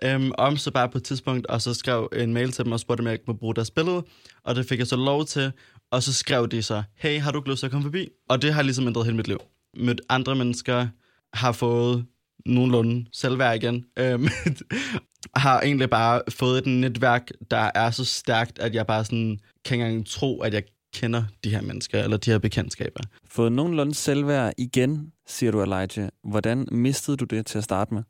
øhm, 0.02 0.32
om 0.38 0.56
så 0.56 0.70
bare 0.70 0.88
på 0.88 0.98
et 0.98 1.04
tidspunkt, 1.04 1.46
og 1.46 1.62
så 1.62 1.74
skrev 1.74 2.08
en 2.16 2.34
mail 2.34 2.52
til 2.52 2.64
dem 2.64 2.72
og 2.72 2.80
spurgte, 2.80 3.00
om 3.00 3.06
jeg 3.06 3.18
må 3.26 3.32
bruge 3.32 3.54
deres 3.54 3.70
billede. 3.70 4.04
Og 4.44 4.54
det 4.54 4.68
fik 4.68 4.78
jeg 4.78 4.86
så 4.86 4.96
lov 4.96 5.24
til. 5.24 5.52
Og 5.90 6.02
så 6.02 6.12
skrev 6.12 6.48
de 6.48 6.62
så, 6.62 6.82
hey, 6.96 7.20
har 7.20 7.32
du 7.32 7.38
ikke 7.38 7.50
lyst 7.50 7.58
til 7.58 7.66
at 7.66 7.70
komme 7.72 7.84
forbi? 7.84 8.08
Og 8.28 8.42
det 8.42 8.54
har 8.54 8.62
ligesom 8.62 8.86
ændret 8.86 9.04
hele 9.04 9.16
mit 9.16 9.28
liv. 9.28 9.38
Mødt 9.76 10.00
andre 10.08 10.34
mennesker, 10.34 10.86
har 11.34 11.52
fået 11.52 12.06
nogenlunde 12.46 13.06
selvværd 13.12 13.56
igen. 13.56 13.84
Øhm, 13.98 14.28
har 15.36 15.60
egentlig 15.60 15.90
bare 15.90 16.22
fået 16.28 16.58
et 16.58 16.66
netværk, 16.66 17.30
der 17.50 17.70
er 17.74 17.90
så 17.90 18.04
stærkt, 18.04 18.58
at 18.58 18.74
jeg 18.74 18.86
bare 18.86 19.04
sådan 19.04 19.38
kan 19.64 19.74
ikke 19.74 19.86
engang 19.86 20.06
tro, 20.06 20.40
at 20.40 20.54
jeg 20.54 20.62
kender 21.00 21.24
de 21.44 21.50
her 21.50 21.60
mennesker, 21.60 22.02
eller 22.02 22.16
de 22.16 22.30
her 22.30 22.38
bekendtskaber. 22.38 23.00
Fået 23.30 23.52
nogenlunde 23.52 23.94
selvværd 23.94 24.52
igen, 24.58 25.12
siger 25.26 25.52
du, 25.52 25.62
Elijah. 25.62 26.08
Hvordan 26.24 26.68
mistede 26.72 27.16
du 27.16 27.24
det 27.24 27.46
til 27.46 27.58
at 27.58 27.64
starte 27.64 27.94
med? 27.94 28.02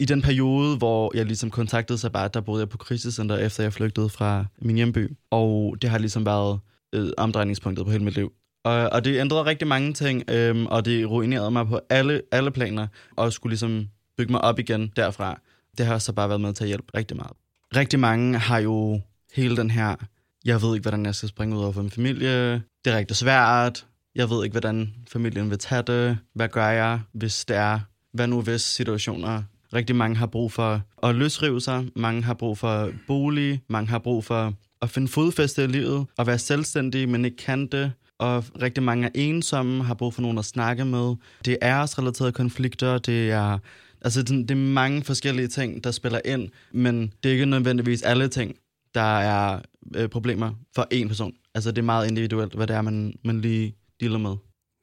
i 0.00 0.04
den 0.04 0.22
periode, 0.22 0.76
hvor 0.76 1.16
jeg 1.16 1.26
ligesom 1.26 1.50
kontaktede 1.50 1.98
sig 1.98 2.12
bare, 2.12 2.28
der 2.34 2.40
boede 2.40 2.60
jeg 2.60 2.68
på 2.68 2.78
krisecenter, 2.78 3.36
efter 3.36 3.62
jeg 3.62 3.72
flygtede 3.72 4.08
fra 4.08 4.44
min 4.62 4.76
hjemby. 4.76 5.16
Og 5.30 5.76
det 5.82 5.90
har 5.90 5.98
ligesom 5.98 6.26
været 6.26 6.60
øh, 6.92 7.10
omdrejningspunktet 7.16 7.86
på 7.86 7.92
hele 7.92 8.04
mit 8.04 8.14
liv. 8.14 8.32
Og, 8.64 8.74
og 8.74 9.04
det 9.04 9.20
ændrede 9.20 9.44
rigtig 9.44 9.68
mange 9.68 9.92
ting, 9.92 10.22
øhm, 10.30 10.66
og 10.66 10.84
det 10.84 11.10
ruinerede 11.10 11.50
mig 11.50 11.66
på 11.66 11.80
alle, 11.90 12.22
alle 12.32 12.50
planer, 12.50 12.86
og 13.16 13.32
skulle 13.32 13.50
ligesom 13.50 13.88
bygge 14.16 14.32
mig 14.32 14.40
op 14.40 14.58
igen 14.58 14.92
derfra. 14.96 15.40
Det 15.78 15.86
har 15.86 15.98
så 15.98 16.12
bare 16.12 16.28
været 16.28 16.40
med 16.40 16.52
til 16.52 16.64
at 16.64 16.68
hjælpe 16.68 16.96
rigtig 16.96 17.16
meget. 17.16 17.32
Rigtig 17.76 18.00
mange 18.00 18.38
har 18.38 18.58
jo 18.58 19.00
hele 19.34 19.56
den 19.56 19.70
her, 19.70 19.96
jeg 20.44 20.62
ved 20.62 20.74
ikke, 20.74 20.82
hvordan 20.82 21.06
jeg 21.06 21.14
skal 21.14 21.28
springe 21.28 21.56
ud 21.56 21.62
over 21.62 21.72
for 21.72 21.82
min 21.82 21.90
familie. 21.90 22.52
Det 22.84 22.92
er 22.92 22.96
rigtig 22.96 23.16
svært. 23.16 23.86
Jeg 24.14 24.30
ved 24.30 24.44
ikke, 24.44 24.54
hvordan 24.54 24.94
familien 25.08 25.50
vil 25.50 25.58
tage 25.58 25.82
det. 25.82 26.18
Hvad 26.34 26.48
gør 26.48 26.68
jeg, 26.68 27.00
hvis 27.12 27.44
det 27.44 27.56
er? 27.56 27.80
Hvad 28.12 28.26
nu 28.26 28.40
hvis 28.42 28.60
situationer? 28.60 29.42
Rigtig 29.74 29.96
mange 29.96 30.16
har 30.16 30.26
brug 30.26 30.52
for 30.52 30.82
at 31.02 31.14
løsrive 31.14 31.60
sig. 31.60 31.86
Mange 31.96 32.22
har 32.22 32.34
brug 32.34 32.58
for 32.58 32.90
bolig. 33.06 33.62
Mange 33.68 33.88
har 33.88 33.98
brug 33.98 34.24
for 34.24 34.54
at 34.82 34.90
finde 34.90 35.08
fodfæste 35.08 35.64
i 35.64 35.66
livet. 35.66 36.06
Og 36.18 36.26
være 36.26 36.38
selvstændige, 36.38 37.06
men 37.06 37.24
ikke 37.24 37.36
kan 37.36 37.66
det. 37.66 37.92
Og 38.18 38.44
rigtig 38.62 38.82
mange 38.82 39.06
er 39.06 39.10
ensomme, 39.14 39.84
har 39.84 39.94
brug 39.94 40.14
for 40.14 40.22
nogen 40.22 40.38
at 40.38 40.44
snakke 40.44 40.84
med. 40.84 41.14
Det 41.44 41.58
er 41.60 41.68
æresrelaterede 41.68 42.32
konflikter. 42.32 42.98
Det 42.98 43.30
er 43.30 43.58
Altså, 44.02 44.22
det, 44.22 44.48
det 44.48 44.50
er 44.50 44.54
mange 44.56 45.04
forskellige 45.04 45.48
ting, 45.48 45.84
der 45.84 45.90
spiller 45.90 46.20
ind, 46.24 46.48
men 46.72 47.12
det 47.22 47.28
er 47.28 47.32
ikke 47.32 47.46
nødvendigvis 47.46 48.02
alle 48.02 48.28
ting, 48.28 48.54
der 48.94 49.18
er 49.18 49.60
øh, 49.96 50.08
problemer 50.08 50.50
for 50.74 50.86
én 50.94 51.08
person. 51.08 51.32
Altså, 51.54 51.70
det 51.70 51.78
er 51.78 51.82
meget 51.82 52.08
individuelt, 52.08 52.54
hvad 52.54 52.66
det 52.66 52.76
er, 52.76 52.82
man, 52.82 53.14
man 53.24 53.40
lige 53.40 53.74
dealer 54.00 54.18
med. 54.18 54.36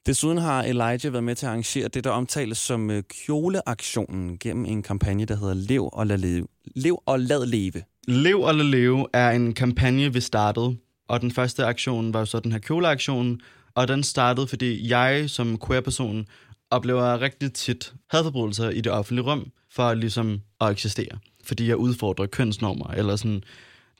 Desuden 0.06 0.38
har 0.38 0.62
Elijah 0.62 1.12
været 1.12 1.24
med 1.24 1.34
til 1.34 1.46
at 1.46 1.50
arrangere 1.50 1.88
det, 1.88 2.04
der 2.04 2.10
omtales 2.10 2.58
som 2.58 2.90
øh, 2.90 3.02
kjoleaktionen 3.02 4.38
gennem 4.38 4.64
en 4.64 4.82
kampagne, 4.82 5.24
der 5.24 5.36
hedder 5.36 5.54
Lev 5.54 5.88
og 5.92 6.06
lad 6.06 6.18
leve. 6.18 6.46
Lev 6.76 7.02
og 7.06 7.20
lad 7.20 7.46
leve. 7.46 7.82
Lev 8.08 8.48
eller 8.48 8.64
leve 8.64 9.06
er 9.12 9.30
en 9.30 9.54
kampagne, 9.54 10.12
vi 10.12 10.20
startede, 10.20 10.76
og 11.08 11.20
den 11.20 11.30
første 11.30 11.64
aktion 11.64 12.14
var 12.14 12.18
jo 12.18 12.26
så 12.26 12.40
den 12.40 12.52
her 12.52 12.58
kjoleaktion, 12.58 13.40
og 13.74 13.88
den 13.88 14.02
startede, 14.02 14.46
fordi 14.46 14.90
jeg 14.90 15.30
som 15.30 15.58
queer-person 15.66 16.26
oplever 16.70 17.20
rigtig 17.20 17.52
tit 17.52 17.94
hadforbrydelser 18.10 18.70
i 18.70 18.80
det 18.80 18.92
offentlige 18.92 19.26
rum, 19.26 19.50
for 19.72 19.94
ligesom 19.94 20.40
at 20.60 20.70
eksistere. 20.70 21.18
Fordi 21.44 21.68
jeg 21.68 21.76
udfordrer 21.76 22.26
kønsnormer, 22.26 22.86
eller 22.86 23.16
sådan. 23.16 23.42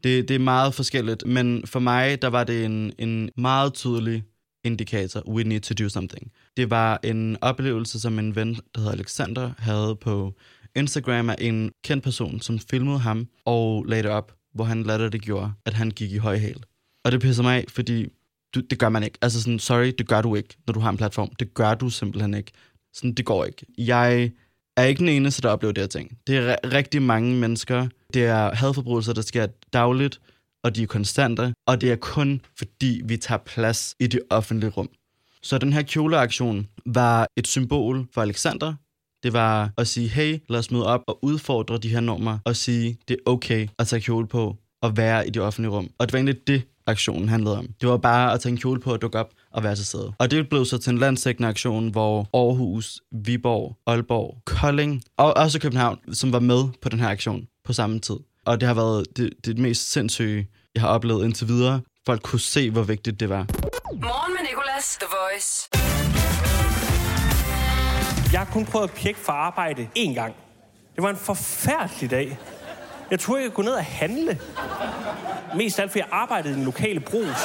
Det, 0.05 0.29
det 0.29 0.35
er 0.35 0.39
meget 0.39 0.75
forskelligt, 0.75 1.27
men 1.27 1.67
for 1.67 1.81
mig, 1.81 2.23
der 2.23 2.29
var 2.29 2.45
det 2.45 2.65
en, 2.65 2.93
en 2.99 3.31
meget 3.37 3.75
tydelig 3.75 4.23
indikator, 4.65 5.29
we 5.29 5.45
need 5.45 5.61
to 5.61 5.75
do 5.85 5.89
something. 5.89 6.33
Det 6.57 6.71
var 6.71 7.01
en 7.05 7.37
oplevelse, 7.41 8.01
som 8.01 8.19
en 8.19 8.37
ven, 8.37 8.55
der 8.55 8.81
hedder 8.81 8.93
Alexander, 8.93 9.51
havde 9.59 9.97
på 10.01 10.35
Instagram 10.77 11.31
af 11.31 11.37
en 11.41 11.71
kendt 11.85 12.05
person, 12.05 12.41
som 12.41 12.59
filmede 12.59 12.99
ham 12.99 13.29
og 13.45 13.85
lagde 13.85 14.03
det 14.03 14.11
op, 14.11 14.33
hvor 14.55 14.65
han 14.65 14.83
lader 14.83 15.09
det 15.09 15.23
gjorde, 15.23 15.53
at 15.67 15.75
han 15.75 15.91
gik 15.91 16.13
i 16.13 16.17
høj 16.17 16.37
hæl. 16.37 16.63
Og 17.05 17.13
det 17.13 17.21
pisser 17.21 17.43
mig 17.43 17.57
af, 17.57 17.65
fordi 17.69 18.09
du, 18.55 18.61
det 18.61 18.79
gør 18.79 18.89
man 18.89 19.03
ikke. 19.03 19.19
Altså 19.23 19.43
sådan, 19.43 19.59
sorry, 19.59 19.93
det 19.99 20.09
gør 20.09 20.23
du 20.23 20.35
ikke, 20.35 20.57
når 20.67 20.73
du 20.75 20.81
har 20.81 20.91
en 20.91 20.97
platform. 20.97 21.31
Det 21.39 21.55
gør 21.55 21.75
du 21.75 21.91
simpelthen 21.91 22.35
ikke. 22.35 22.53
Sådan, 22.95 23.13
det 23.13 23.25
går 23.25 23.45
ikke. 23.45 23.67
Jeg 23.79 24.31
er 24.77 24.85
ikke 24.85 24.99
den 24.99 25.09
eneste, 25.09 25.43
der 25.43 25.49
oplever 25.49 25.73
det 25.73 25.83
her 25.83 25.89
ting. 25.89 26.19
Det 26.27 26.37
er 26.37 26.57
rigtig 26.73 27.03
mange 27.03 27.37
mennesker. 27.37 27.89
Det 28.15 28.25
er 28.25 28.55
hadforbrydelser, 28.55 29.13
der 29.13 29.23
sker 29.23 29.47
dagligt, 29.73 30.21
og 30.65 30.77
de 30.77 30.83
er 30.83 30.87
konstante, 30.87 31.55
og 31.67 31.81
det 31.81 31.93
er 31.93 31.97
kun 31.97 32.41
fordi, 32.59 33.01
vi 33.05 33.17
tager 33.17 33.39
plads 33.39 33.95
i 34.01 34.07
det 34.07 34.21
offentlige 34.31 34.71
rum. 34.71 34.89
Så 35.43 35.59
den 35.59 35.73
her 35.73 35.83
kjoleaktion 35.83 36.67
var 36.87 37.27
et 37.37 37.47
symbol 37.47 38.07
for 38.15 38.23
Alexander. 38.23 38.75
Det 39.23 39.33
var 39.33 39.71
at 39.79 39.89
sige, 39.89 40.09
hey, 40.09 40.39
lad 40.49 40.59
os 40.59 40.71
møde 40.71 40.87
op 40.87 41.01
og 41.07 41.19
udfordre 41.25 41.79
de 41.79 41.89
her 41.89 42.01
normer, 42.01 42.39
og 42.45 42.57
sige, 42.57 42.99
det 43.09 43.15
er 43.15 43.31
okay 43.31 43.69
at 43.79 43.87
tage 43.87 44.03
kjole 44.03 44.27
på 44.27 44.57
og 44.83 44.97
være 44.97 45.27
i 45.27 45.31
det 45.31 45.43
offentlige 45.43 45.73
rum. 45.73 45.91
Og 45.99 46.07
det 46.07 46.13
var 46.13 46.17
egentlig 46.17 46.47
det, 46.47 46.63
aktionen 46.87 47.29
handlede 47.29 47.59
om. 47.59 47.69
Det 47.81 47.89
var 47.89 47.97
bare 47.97 48.33
at 48.33 48.41
tage 48.41 48.51
en 48.51 48.59
kjole 48.59 48.81
på 48.81 48.93
og 48.93 49.03
dukke 49.03 49.19
op 49.19 49.31
og 49.51 49.63
være 49.63 49.77
til 49.77 49.87
stede. 49.87 50.13
Og 50.19 50.31
det 50.31 50.49
blev 50.49 50.65
så 50.65 50.79
til 50.79 50.91
en 50.91 50.99
landsdækkende 50.99 51.49
aktion, 51.49 51.89
hvor 51.89 52.29
Aarhus, 52.35 53.01
Viborg, 53.13 53.77
Aalborg, 53.87 54.39
Kolding 54.45 55.03
og 55.17 55.37
også 55.37 55.61
København, 55.61 56.15
som 56.15 56.33
var 56.33 56.41
med 56.41 56.65
på 56.83 56.89
den 56.89 57.01
her 57.01 57.09
aktion 57.09 57.47
på 57.67 57.73
samme 57.73 57.99
tid. 58.01 58.17
Og 58.47 58.61
det 58.61 58.67
har 58.67 58.75
været 58.75 59.17
det, 59.17 59.31
det 59.45 59.59
mest 59.59 59.93
sindssyge, 59.93 60.49
jeg 60.75 60.83
har 60.83 60.89
oplevet 60.89 61.25
indtil 61.25 61.49
videre. 61.49 61.81
Folk 62.07 62.23
kunne 62.23 62.41
se, 62.41 62.71
hvor 62.71 62.83
vigtigt 62.83 63.21
det 63.21 63.29
var. 63.29 63.47
Morgen 63.93 64.33
med 64.33 64.43
Nicolas, 64.51 64.99
The 65.01 65.07
Voice. 65.17 65.69
Jeg 68.33 68.41
har 68.41 68.53
kun 68.53 68.65
prøvet 68.65 68.89
at 68.89 68.95
pjekke 68.95 69.21
for 69.21 69.33
arbejde 69.33 69.89
én 69.99 70.15
gang. 70.15 70.35
Det 70.95 71.03
var 71.03 71.11
en 71.11 71.17
forfærdelig 71.17 72.11
dag. 72.11 72.39
Jeg 73.11 73.21
troede, 73.21 73.43
jeg 73.43 73.53
kunne 73.53 73.65
gå 73.65 73.71
ned 73.71 73.77
og 73.79 73.85
handle. 73.85 74.39
Mest 75.57 75.81
alt, 75.81 75.91
fordi 75.91 75.99
jeg 75.99 76.09
arbejdede 76.13 76.53
i 76.55 76.57
den 76.57 76.65
lokale 76.65 77.01
brus. 77.01 77.37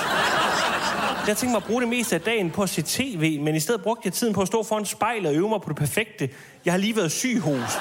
Jeg 1.28 1.38
tænkte 1.38 1.48
mig 1.48 1.58
at 1.58 1.64
bruge 1.64 1.82
det 1.82 1.90
meste 1.90 2.16
af 2.16 2.22
dagen 2.22 2.52
på 2.52 2.64
at 2.64 2.70
se 2.70 2.82
tv, 2.82 3.40
men 3.42 3.56
i 3.56 3.60
stedet 3.60 3.82
brugte 3.82 4.02
jeg 4.06 4.14
tiden 4.14 4.34
på 4.34 4.42
at 4.42 4.48
stå 4.48 4.64
foran 4.64 4.86
spejlet 4.86 5.30
og 5.30 5.36
øve 5.36 5.50
mig 5.50 5.62
på 5.62 5.70
det 5.70 5.78
perfekte. 5.78 6.30
Jeg 6.66 6.74
har 6.74 6.78
lige 6.78 6.96
været 6.96 7.12
syg 7.12 7.40
hos. 7.40 7.78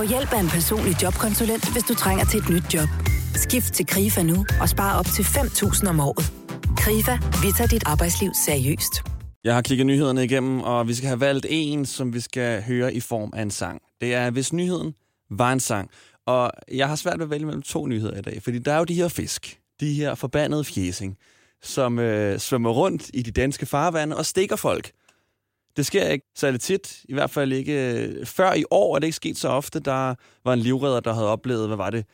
Få 0.00 0.08
hjælp 0.08 0.32
af 0.32 0.40
en 0.40 0.48
personlig 0.48 1.02
jobkonsulent, 1.02 1.72
hvis 1.72 1.82
du 1.82 1.94
trænger 1.94 2.24
til 2.24 2.38
et 2.40 2.48
nyt 2.48 2.74
job. 2.74 2.88
Skift 3.34 3.72
til 3.72 3.86
KRIFA 3.86 4.22
nu 4.22 4.46
og 4.60 4.68
spare 4.68 4.98
op 4.98 5.04
til 5.04 5.22
5.000 5.22 5.88
om 5.88 6.00
året. 6.00 6.32
KRIFA, 6.76 7.12
vi 7.42 7.52
tager 7.56 7.68
dit 7.68 7.82
arbejdsliv 7.86 8.30
seriøst. 8.46 8.92
Jeg 9.44 9.54
har 9.54 9.62
kigget 9.62 9.86
nyhederne 9.86 10.24
igennem, 10.24 10.60
og 10.60 10.88
vi 10.88 10.94
skal 10.94 11.06
have 11.08 11.20
valgt 11.20 11.46
en, 11.48 11.86
som 11.86 12.14
vi 12.14 12.20
skal 12.20 12.62
høre 12.62 12.94
i 12.94 13.00
form 13.00 13.30
af 13.36 13.42
en 13.42 13.50
sang. 13.50 13.80
Det 14.00 14.14
er, 14.14 14.30
hvis 14.30 14.52
nyheden 14.52 14.94
var 15.30 15.52
en 15.52 15.60
sang. 15.60 15.90
Og 16.26 16.50
jeg 16.72 16.88
har 16.88 16.96
svært 16.96 17.18
ved 17.18 17.24
at 17.24 17.30
vælge 17.30 17.46
mellem 17.46 17.62
to 17.62 17.86
nyheder 17.86 18.18
i 18.18 18.22
dag, 18.22 18.42
fordi 18.42 18.58
der 18.58 18.72
er 18.72 18.78
jo 18.78 18.84
de 18.84 18.94
her 18.94 19.08
fisk, 19.08 19.58
de 19.80 19.92
her 19.92 20.14
forbandede 20.14 20.64
fjesing, 20.64 21.16
som 21.62 21.98
øh, 21.98 22.38
svømmer 22.38 22.70
rundt 22.70 23.10
i 23.14 23.22
de 23.22 23.30
danske 23.30 23.66
farvande 23.66 24.16
og 24.16 24.26
stikker 24.26 24.56
folk. 24.56 24.90
Det 25.76 25.86
sker 25.86 26.08
ikke 26.08 26.26
særlig 26.36 26.60
tit, 26.60 27.00
i 27.08 27.14
hvert 27.14 27.30
fald 27.30 27.52
ikke 27.52 27.94
øh, 27.94 28.26
før 28.26 28.52
i 28.52 28.64
år, 28.70 28.94
er 28.94 28.98
det 28.98 29.06
ikke 29.06 29.16
sket 29.16 29.36
så 29.36 29.48
ofte. 29.48 29.80
Der 29.80 30.14
var 30.44 30.52
en 30.52 30.58
livredder, 30.58 31.00
der 31.00 31.12
havde 31.12 31.28
oplevet, 31.28 31.66
hvad 31.66 31.76
var 31.76 31.90
det, 31.90 32.04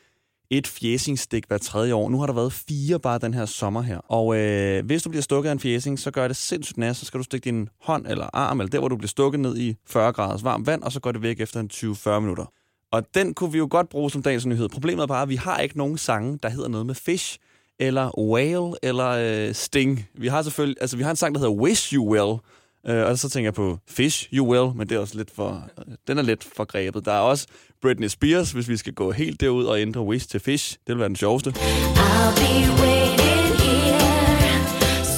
et 0.50 0.66
fjæsingstik 0.66 1.44
hver 1.48 1.58
tredje 1.58 1.94
år. 1.94 2.08
Nu 2.08 2.18
har 2.18 2.26
der 2.26 2.32
været 2.32 2.52
fire 2.52 3.00
bare 3.00 3.18
den 3.18 3.34
her 3.34 3.46
sommer 3.46 3.82
her. 3.82 3.98
Og 3.98 4.36
øh, 4.36 4.86
hvis 4.86 5.02
du 5.02 5.10
bliver 5.10 5.22
stukket 5.22 5.48
af 5.48 5.52
en 5.52 5.60
fjæsing, 5.60 5.98
så 5.98 6.10
gør 6.10 6.28
det 6.28 6.36
sindssygt 6.36 6.78
næst. 6.78 7.00
Så 7.00 7.06
skal 7.06 7.18
du 7.18 7.24
stikke 7.24 7.44
din 7.44 7.68
hånd 7.80 8.06
eller 8.06 8.30
arm, 8.32 8.60
eller 8.60 8.70
der, 8.70 8.78
hvor 8.78 8.88
du 8.88 8.96
bliver 8.96 9.08
stukket 9.08 9.40
ned 9.40 9.56
i 9.56 9.76
40 9.86 10.12
graders 10.12 10.44
varmt 10.44 10.66
vand, 10.66 10.82
og 10.82 10.92
så 10.92 11.00
går 11.00 11.12
det 11.12 11.22
væk 11.22 11.40
efter 11.40 11.60
en 11.60 11.70
20-40 11.72 12.20
minutter. 12.20 12.44
Og 12.92 13.14
den 13.14 13.34
kunne 13.34 13.52
vi 13.52 13.58
jo 13.58 13.68
godt 13.70 13.88
bruge 13.88 14.10
som 14.10 14.22
dagens 14.22 14.46
nyhed. 14.46 14.68
Problemet 14.68 15.02
er 15.02 15.06
bare, 15.06 15.22
at 15.22 15.28
vi 15.28 15.36
har 15.36 15.58
ikke 15.58 15.78
nogen 15.78 15.98
sange, 15.98 16.38
der 16.42 16.48
hedder 16.48 16.68
noget 16.68 16.86
med 16.86 16.94
fish, 16.94 17.38
eller 17.78 18.18
whale, 18.18 18.72
eller 18.82 19.08
øh, 19.08 19.54
sting. 19.54 20.08
Vi 20.14 20.28
har 20.28 20.42
selvfølgelig, 20.42 20.76
altså 20.80 20.96
vi 20.96 21.02
har 21.02 21.10
en 21.10 21.16
sang, 21.16 21.34
der 21.34 21.40
hedder 21.40 21.54
Wish 21.54 21.94
You 21.94 22.12
Well, 22.12 22.38
øh, 22.88 23.06
og 23.06 23.18
så 23.18 23.28
tænker 23.28 23.46
jeg 23.46 23.54
på 23.54 23.78
Fish 23.88 24.28
You 24.32 24.52
Will, 24.52 24.76
men 24.76 24.88
det 24.88 24.94
er 24.94 24.98
også 24.98 25.16
lidt 25.16 25.30
for, 25.30 25.68
den 26.08 26.18
er 26.18 26.22
lidt 26.22 26.46
for 26.56 26.64
grebet. 26.64 27.04
Der 27.04 27.12
er 27.12 27.20
også 27.20 27.46
Britney 27.82 28.08
Spears, 28.08 28.52
hvis 28.52 28.68
vi 28.68 28.76
skal 28.76 28.92
gå 28.92 29.10
helt 29.10 29.40
derud 29.40 29.64
og 29.64 29.80
ændre 29.80 30.00
Wish 30.00 30.28
til 30.28 30.40
Fish. 30.40 30.72
Det 30.86 30.94
vil 30.94 30.98
være 30.98 31.08
den 31.08 31.16
sjoveste. 31.16 31.54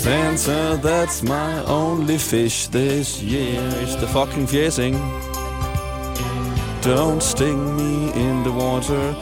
Santa, 0.02 0.76
that's 0.76 1.22
my 1.22 1.60
only 1.66 2.18
fish 2.18 2.70
this 2.70 3.22
year. 3.22 3.60
It's 3.82 3.96
the 3.96 4.06
fucking 4.06 4.48
fjæsing. 4.48 4.96
Don't 6.82 7.20
sting 7.20 7.76
me 7.76 8.12
in 8.14 8.44
the 8.44 8.52
water. 8.52 9.14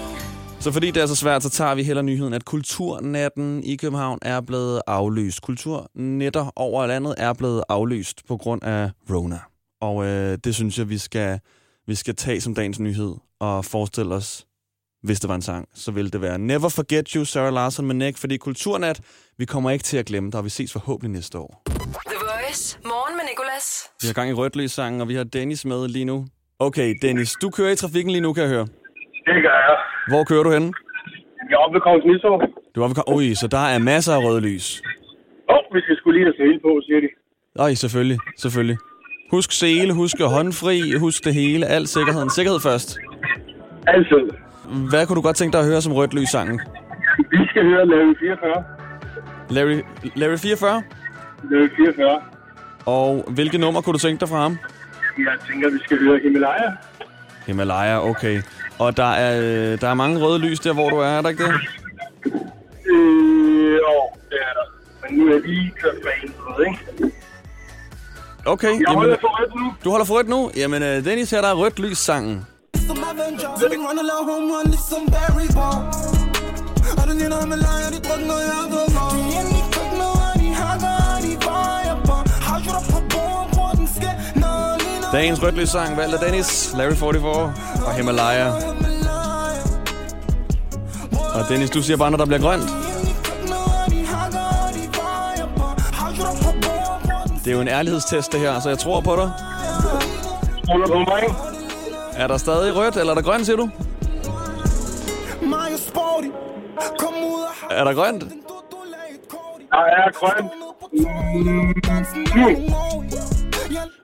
Så 0.66 0.72
fordi 0.72 0.90
det 0.90 1.02
er 1.02 1.06
så 1.06 1.16
svært, 1.16 1.42
så 1.42 1.50
tager 1.50 1.74
vi 1.74 1.82
heller 1.82 2.02
nyheden, 2.02 2.34
at 2.34 2.44
kulturnatten 2.44 3.64
i 3.64 3.76
København 3.76 4.18
er 4.22 4.40
blevet 4.40 4.82
aflyst. 4.86 5.42
Kulturnetter 5.42 6.52
over 6.56 6.86
landet 6.86 7.14
er 7.18 7.32
blevet 7.32 7.64
aflyst 7.68 8.26
på 8.28 8.36
grund 8.36 8.64
af 8.64 8.90
Rona. 9.10 9.38
Og 9.80 10.04
øh, 10.06 10.38
det 10.44 10.54
synes 10.54 10.78
jeg, 10.78 10.88
vi 10.88 10.98
skal, 10.98 11.40
vi 11.86 11.94
skal 11.94 12.14
tage 12.14 12.40
som 12.40 12.54
dagens 12.54 12.80
nyhed 12.80 13.14
og 13.40 13.64
forestille 13.64 14.14
os, 14.14 14.46
hvis 15.02 15.20
det 15.20 15.28
var 15.28 15.34
en 15.34 15.42
sang, 15.42 15.68
så 15.74 15.90
ville 15.92 16.10
det 16.10 16.20
være 16.20 16.38
Never 16.38 16.68
Forget 16.68 17.08
You, 17.08 17.24
Sarah 17.24 17.54
Larson 17.54 17.86
med 17.86 17.94
Nick, 17.94 18.18
fordi 18.18 18.36
Kulturnat, 18.36 19.00
vi 19.38 19.44
kommer 19.44 19.70
ikke 19.70 19.82
til 19.82 19.96
at 19.96 20.06
glemme 20.06 20.30
dig, 20.30 20.38
og 20.38 20.44
vi 20.44 20.50
ses 20.50 20.72
forhåbentlig 20.72 21.10
næste 21.10 21.38
år. 21.38 21.62
The 21.66 22.18
Voice. 22.20 22.78
Morgen 22.84 23.16
med 23.16 23.24
Nicolas. 23.30 23.90
Vi 24.02 24.06
har 24.06 24.14
gang 24.14 24.30
i 24.30 24.32
rødløs-sangen, 24.32 25.00
og 25.00 25.08
vi 25.08 25.14
har 25.14 25.24
Dennis 25.24 25.64
med 25.64 25.88
lige 25.88 26.04
nu. 26.04 26.26
Okay, 26.58 26.94
Dennis, 27.02 27.32
du 27.42 27.50
kører 27.50 27.70
i 27.72 27.76
trafikken 27.76 28.10
lige 28.12 28.22
nu, 28.22 28.32
kan 28.32 28.42
jeg 28.42 28.50
høre. 28.50 28.66
Det 29.26 29.42
gør 29.42 29.58
jeg. 29.68 29.95
Hvor 30.08 30.24
kører 30.24 30.42
du 30.42 30.50
henne? 30.50 30.72
Jeg 31.50 31.54
er 31.54 31.62
oppe 31.64 31.74
ved 31.76 31.80
Kongens 31.80 32.04
Nytorv. 32.06 32.40
Du 32.74 32.80
er 32.80 32.84
oppe 32.84 32.96
ved- 32.96 33.14
Ui, 33.16 33.34
så 33.34 33.46
der 33.48 33.64
er 33.74 33.78
masser 33.78 34.12
af 34.14 34.20
røde 34.24 34.40
lys. 34.40 34.82
Åh, 35.50 35.54
oh, 35.56 35.74
vi 35.74 35.80
skal 35.80 35.96
skulle 35.96 36.14
lige 36.18 36.26
have 36.28 36.36
sele 36.42 36.58
på, 36.66 36.80
siger 36.86 37.00
de. 37.00 37.08
Ej, 37.64 37.74
selvfølgelig, 37.74 38.18
selvfølgelig. 38.38 38.78
Husk 39.30 39.52
sele, 39.52 39.92
husk 39.94 40.16
håndfri, 40.20 40.92
husk 40.98 41.24
det 41.24 41.34
hele, 41.34 41.66
al 41.66 41.86
sikkerheden. 41.86 42.30
Sikkerhed 42.30 42.60
først. 42.60 42.98
Altid. 43.86 44.24
Hvad 44.90 45.06
kunne 45.06 45.16
du 45.16 45.20
godt 45.22 45.36
tænke 45.36 45.52
dig 45.52 45.60
at 45.60 45.66
høre 45.66 45.82
som 45.82 45.92
rødt 45.92 46.14
lys 46.14 46.28
sangen? 46.28 46.60
Vi 47.30 47.38
skal 47.50 47.62
høre 47.64 47.86
Larry 47.86 48.14
44. 48.20 48.64
Larry, 49.50 49.80
Larry 50.14 50.36
44? 50.38 50.82
Larry 51.50 51.68
44. 51.76 52.20
Og 52.86 53.24
hvilke 53.34 53.58
nummer 53.58 53.80
kunne 53.80 53.92
du 53.92 53.98
tænke 53.98 54.20
dig 54.20 54.28
fra 54.28 54.36
ham? 54.42 54.58
Jeg 55.18 55.36
tænker, 55.50 55.70
vi 55.70 55.78
skal 55.84 55.98
høre 55.98 56.18
Himalaya. 56.22 56.70
Himalaya, 57.46 58.08
okay. 58.08 58.42
Og 58.78 58.96
der 58.96 59.12
er, 59.12 59.40
øh, 59.72 59.80
der 59.80 59.88
er 59.88 59.94
mange 59.94 60.20
røde 60.20 60.38
lys 60.38 60.60
der, 60.60 60.72
hvor 60.72 60.90
du 60.90 60.96
er, 60.96 61.06
er 61.06 61.22
der 61.22 61.28
ikke 61.28 61.44
det? 61.44 61.52
Øh, 62.86 63.72
jo, 63.72 63.96
det 64.30 64.38
er 64.46 64.52
der. 64.58 64.66
Men 65.02 65.18
nu 65.18 65.26
er 65.26 65.32
jeg 65.32 65.40
lige 65.42 65.72
kørt 65.82 65.94
fra 66.02 66.10
en 66.22 66.66
ikke? 66.70 67.14
Okay, 68.46 68.68
Jeg 68.68 68.80
jamen, 68.88 68.94
holder 68.98 69.16
for 69.20 69.40
rødt 69.40 69.54
nu. 69.54 69.72
du 69.84 69.90
holder 69.90 70.06
for 70.06 70.14
rødt 70.14 70.28
nu? 70.28 70.50
Jamen, 70.56 70.82
øh, 70.82 71.04
Dennis, 71.04 71.30
her 71.30 71.40
der 71.40 71.48
er 71.48 71.54
rødt 71.54 71.78
lys 71.78 71.98
sangen. 71.98 72.46
Dagens 72.72 73.44
rødt 73.44 73.72
lys 85.56 85.68
sang 85.68 85.96
valgt 85.96 86.14
af 86.14 86.20
Dennis, 86.20 86.74
Larry 86.76 86.94
44 86.94 87.54
og 87.86 87.94
Himalaya. 87.94 88.52
Og 91.34 91.48
Dennis, 91.48 91.70
du 91.70 91.82
siger 91.82 91.96
bare, 91.96 92.10
når 92.10 92.18
der 92.18 92.26
bliver 92.26 92.40
grønt. 92.40 92.62
Det 97.44 97.50
er 97.50 97.54
jo 97.54 97.60
en 97.60 97.68
ærlighedstest, 97.68 98.32
det 98.32 98.40
her, 98.40 98.60
så 98.60 98.68
jeg 98.68 98.78
tror 98.78 99.00
på 99.00 99.16
dig. 99.16 99.30
Stoler 100.64 100.86
på 100.86 100.98
mig? 100.98 101.22
Er 102.16 102.26
der 102.26 102.36
stadig 102.36 102.76
rødt, 102.76 102.96
eller 102.96 103.10
er 103.10 103.14
der 103.14 103.22
grønt, 103.22 103.46
siger 103.46 103.56
du? 103.56 103.70
Er 107.70 107.84
der 107.84 107.94
grønt? 107.94 108.24
Der 109.70 109.78
er 109.78 110.10
grønt. 110.12 110.52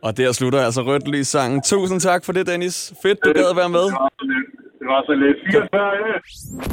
Og 0.03 0.17
der 0.17 0.33
slutter 0.33 0.61
altså 0.61 0.83
rødt 0.83 1.09
lys 1.09 1.29
sangen. 1.29 1.63
Tusind 1.63 2.01
tak 2.01 2.25
for 2.25 2.33
det, 2.33 2.47
Dennis. 2.47 2.95
Fedt, 3.03 3.19
du 3.25 3.33
gad 3.33 3.51
at 3.51 3.57
være 3.57 3.69
med. 3.69 3.85
Det 3.85 3.93
var 3.93 4.11
så 4.19 4.25
lidt. 4.33 4.49
Det 4.81 4.87
var 4.93 5.03
så 5.07 5.15
lidt. 5.23 5.37
44 5.51 5.83
ja. 5.83 6.19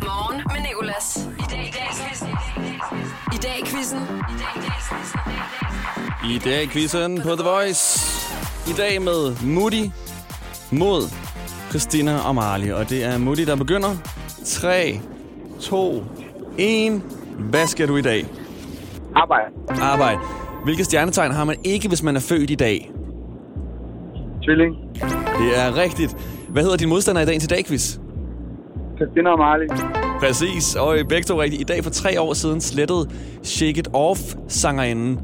Morgen 0.09 0.41
med 0.53 0.61
Nicolas. 0.69 1.07
I 1.39 1.45
dag 1.51 1.63
i 1.69 1.71
dag 1.77 1.89
I 3.35 3.37
dag 3.45 3.55
i 3.59 3.65
quizzen. 3.65 3.99
I 6.33 6.37
dag 6.49 6.63
i 6.63 6.67
quizzen 6.67 7.21
på 7.21 7.35
The 7.35 7.43
Voice. 7.43 7.83
I 8.71 8.73
dag 8.77 9.01
med 9.01 9.45
Moody 9.45 9.85
mod 10.71 11.01
Christina 11.69 12.19
og 12.27 12.35
Marley. 12.35 12.71
Og 12.71 12.89
det 12.89 13.03
er 13.03 13.17
Moody, 13.17 13.45
der 13.47 13.55
begynder. 13.55 13.89
3, 14.45 15.01
2, 15.61 16.03
1. 16.57 17.01
Hvad 17.39 17.67
skal 17.67 17.87
du 17.87 17.97
i 17.97 18.01
dag? 18.01 18.25
Arbejde. 19.15 19.45
Arbejde. 19.81 20.19
Hvilke 20.63 20.83
stjernetegn 20.83 21.31
har 21.31 21.43
man 21.43 21.55
ikke, 21.63 21.87
hvis 21.87 22.03
man 22.03 22.15
er 22.15 22.19
født 22.19 22.49
i 22.49 22.55
dag? 22.55 22.91
Tvilling. 24.43 24.75
Det 25.39 25.59
er 25.59 25.77
rigtigt. 25.77 26.17
Hvad 26.49 26.63
hedder 26.63 26.77
din 26.77 26.89
modstander 26.89 27.21
i 27.21 27.25
dagens 27.25 27.43
i 27.43 27.47
dag, 27.47 27.65
quiz? 27.65 27.99
Christina 28.97 29.29
og 29.29 29.37
Marley. 29.37 29.67
Præcis, 30.19 30.75
og 30.75 30.99
i 30.99 31.03
begge 31.03 31.23
to 31.25 31.41
rigtigt. 31.41 31.61
I 31.61 31.63
dag 31.63 31.83
for 31.83 31.91
tre 31.91 32.21
år 32.21 32.33
siden 32.33 32.61
slettede 32.61 33.09
Shake 33.43 33.79
It 33.79 33.87
Off 33.93 34.19
sangerinden. 34.47 35.19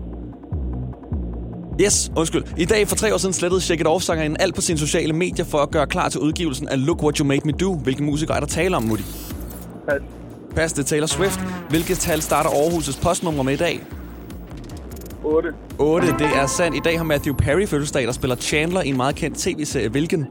Yes, 1.82 2.12
undskyld. 2.18 2.44
I 2.58 2.66
dag 2.66 2.88
for 2.88 2.96
tre 2.96 3.14
år 3.14 3.18
siden 3.18 3.34
slettede 3.34 3.62
Shake 3.62 3.82
It 3.82 3.88
Off 3.88 4.04
sangerinden 4.04 4.42
alt 4.42 4.56
på 4.56 4.62
sine 4.62 4.80
sociale 4.80 5.14
medier 5.14 5.46
for 5.46 5.58
at 5.58 5.72
gøre 5.72 5.88
klar 5.88 6.10
til 6.10 6.22
udgivelsen 6.22 6.68
af 6.70 6.86
Look 6.86 7.04
What 7.04 7.18
You 7.18 7.28
Made 7.28 7.42
Me 7.46 7.52
Do. 7.52 7.76
Hvilken 7.76 8.06
musiker 8.06 8.34
er 8.34 8.40
der 8.40 8.48
tale 8.48 8.76
om, 8.78 8.84
Moody? 8.84 9.02
Pas. 9.88 10.02
Pas, 10.56 10.74
det 10.74 10.84
er 10.84 10.88
Taylor 10.88 11.08
Swift. 11.08 11.40
Hvilket 11.70 11.98
tal 11.98 12.22
starter 12.22 12.50
Aarhus' 12.50 13.04
postnummer 13.04 13.44
med 13.44 13.54
i 13.54 13.58
dag? 13.58 13.80
8. 15.26 15.54
8. 15.80 16.08
Det 16.08 16.28
er 16.36 16.46
sandt. 16.46 16.78
I 16.78 16.80
dag 16.80 16.98
har 16.98 17.04
Matthew 17.04 17.36
Perry 17.36 17.66
fødselsdag, 17.68 18.04
der 18.06 18.12
spiller 18.12 18.36
Chandler 18.36 18.82
i 18.82 18.88
en 18.90 18.98
meget 18.98 19.16
kendt 19.16 19.38
tv-serie. 19.38 19.90
Hvilken? 19.90 20.28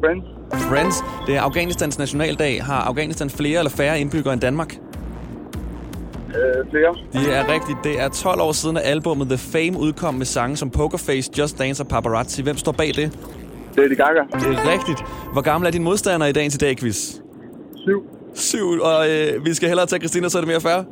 Friends. 0.00 0.24
Friends. 0.52 1.04
Det 1.26 1.36
er 1.36 1.40
Afghanistans 1.40 1.98
nationaldag. 1.98 2.64
Har 2.64 2.80
Afghanistan 2.80 3.30
flere 3.30 3.58
eller 3.58 3.70
færre 3.70 4.00
indbyggere 4.00 4.32
end 4.32 4.40
Danmark? 4.40 4.78
Øh, 6.28 6.70
flere. 6.70 6.94
Det 7.12 7.36
er 7.36 7.52
rigtigt. 7.52 7.78
Det 7.84 8.00
er 8.00 8.08
12 8.08 8.40
år 8.40 8.52
siden, 8.52 8.76
at 8.76 8.82
albumet 8.84 9.28
The 9.28 9.38
Fame 9.38 9.78
udkom 9.78 10.14
med 10.14 10.26
sange 10.26 10.56
som 10.56 10.70
Pokerface, 10.70 11.30
Just 11.38 11.58
Dance 11.58 11.82
og 11.82 11.88
Paparazzi. 11.88 12.42
Hvem 12.42 12.56
står 12.56 12.72
bag 12.72 12.86
det? 12.94 13.18
Lady 13.76 13.96
Gaga. 13.96 14.20
Det 14.32 14.58
er 14.58 14.72
rigtigt. 14.72 15.04
Hvor 15.32 15.40
gammel 15.40 15.66
er 15.66 15.70
din 15.70 15.82
modstander 15.82 16.26
i 16.26 16.32
dagens 16.32 16.54
i 16.54 16.58
dag, 16.58 16.76
quiz? 16.76 17.14
7. 17.76 18.02
7. 18.34 18.58
Og 18.82 19.10
øh, 19.10 19.44
vi 19.44 19.54
skal 19.54 19.68
hellere 19.68 19.86
tage 19.86 20.00
Christina, 20.00 20.28
så 20.28 20.38
er 20.38 20.42
det 20.42 20.48
mere 20.48 20.60
færre. 20.60 20.84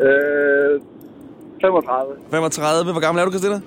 Øh, 0.00 0.80
35. 1.60 2.16
35. 2.30 2.92
Hvor 2.92 3.00
gammel 3.00 3.20
er 3.20 3.24
du, 3.24 3.30
Christina? 3.30 3.60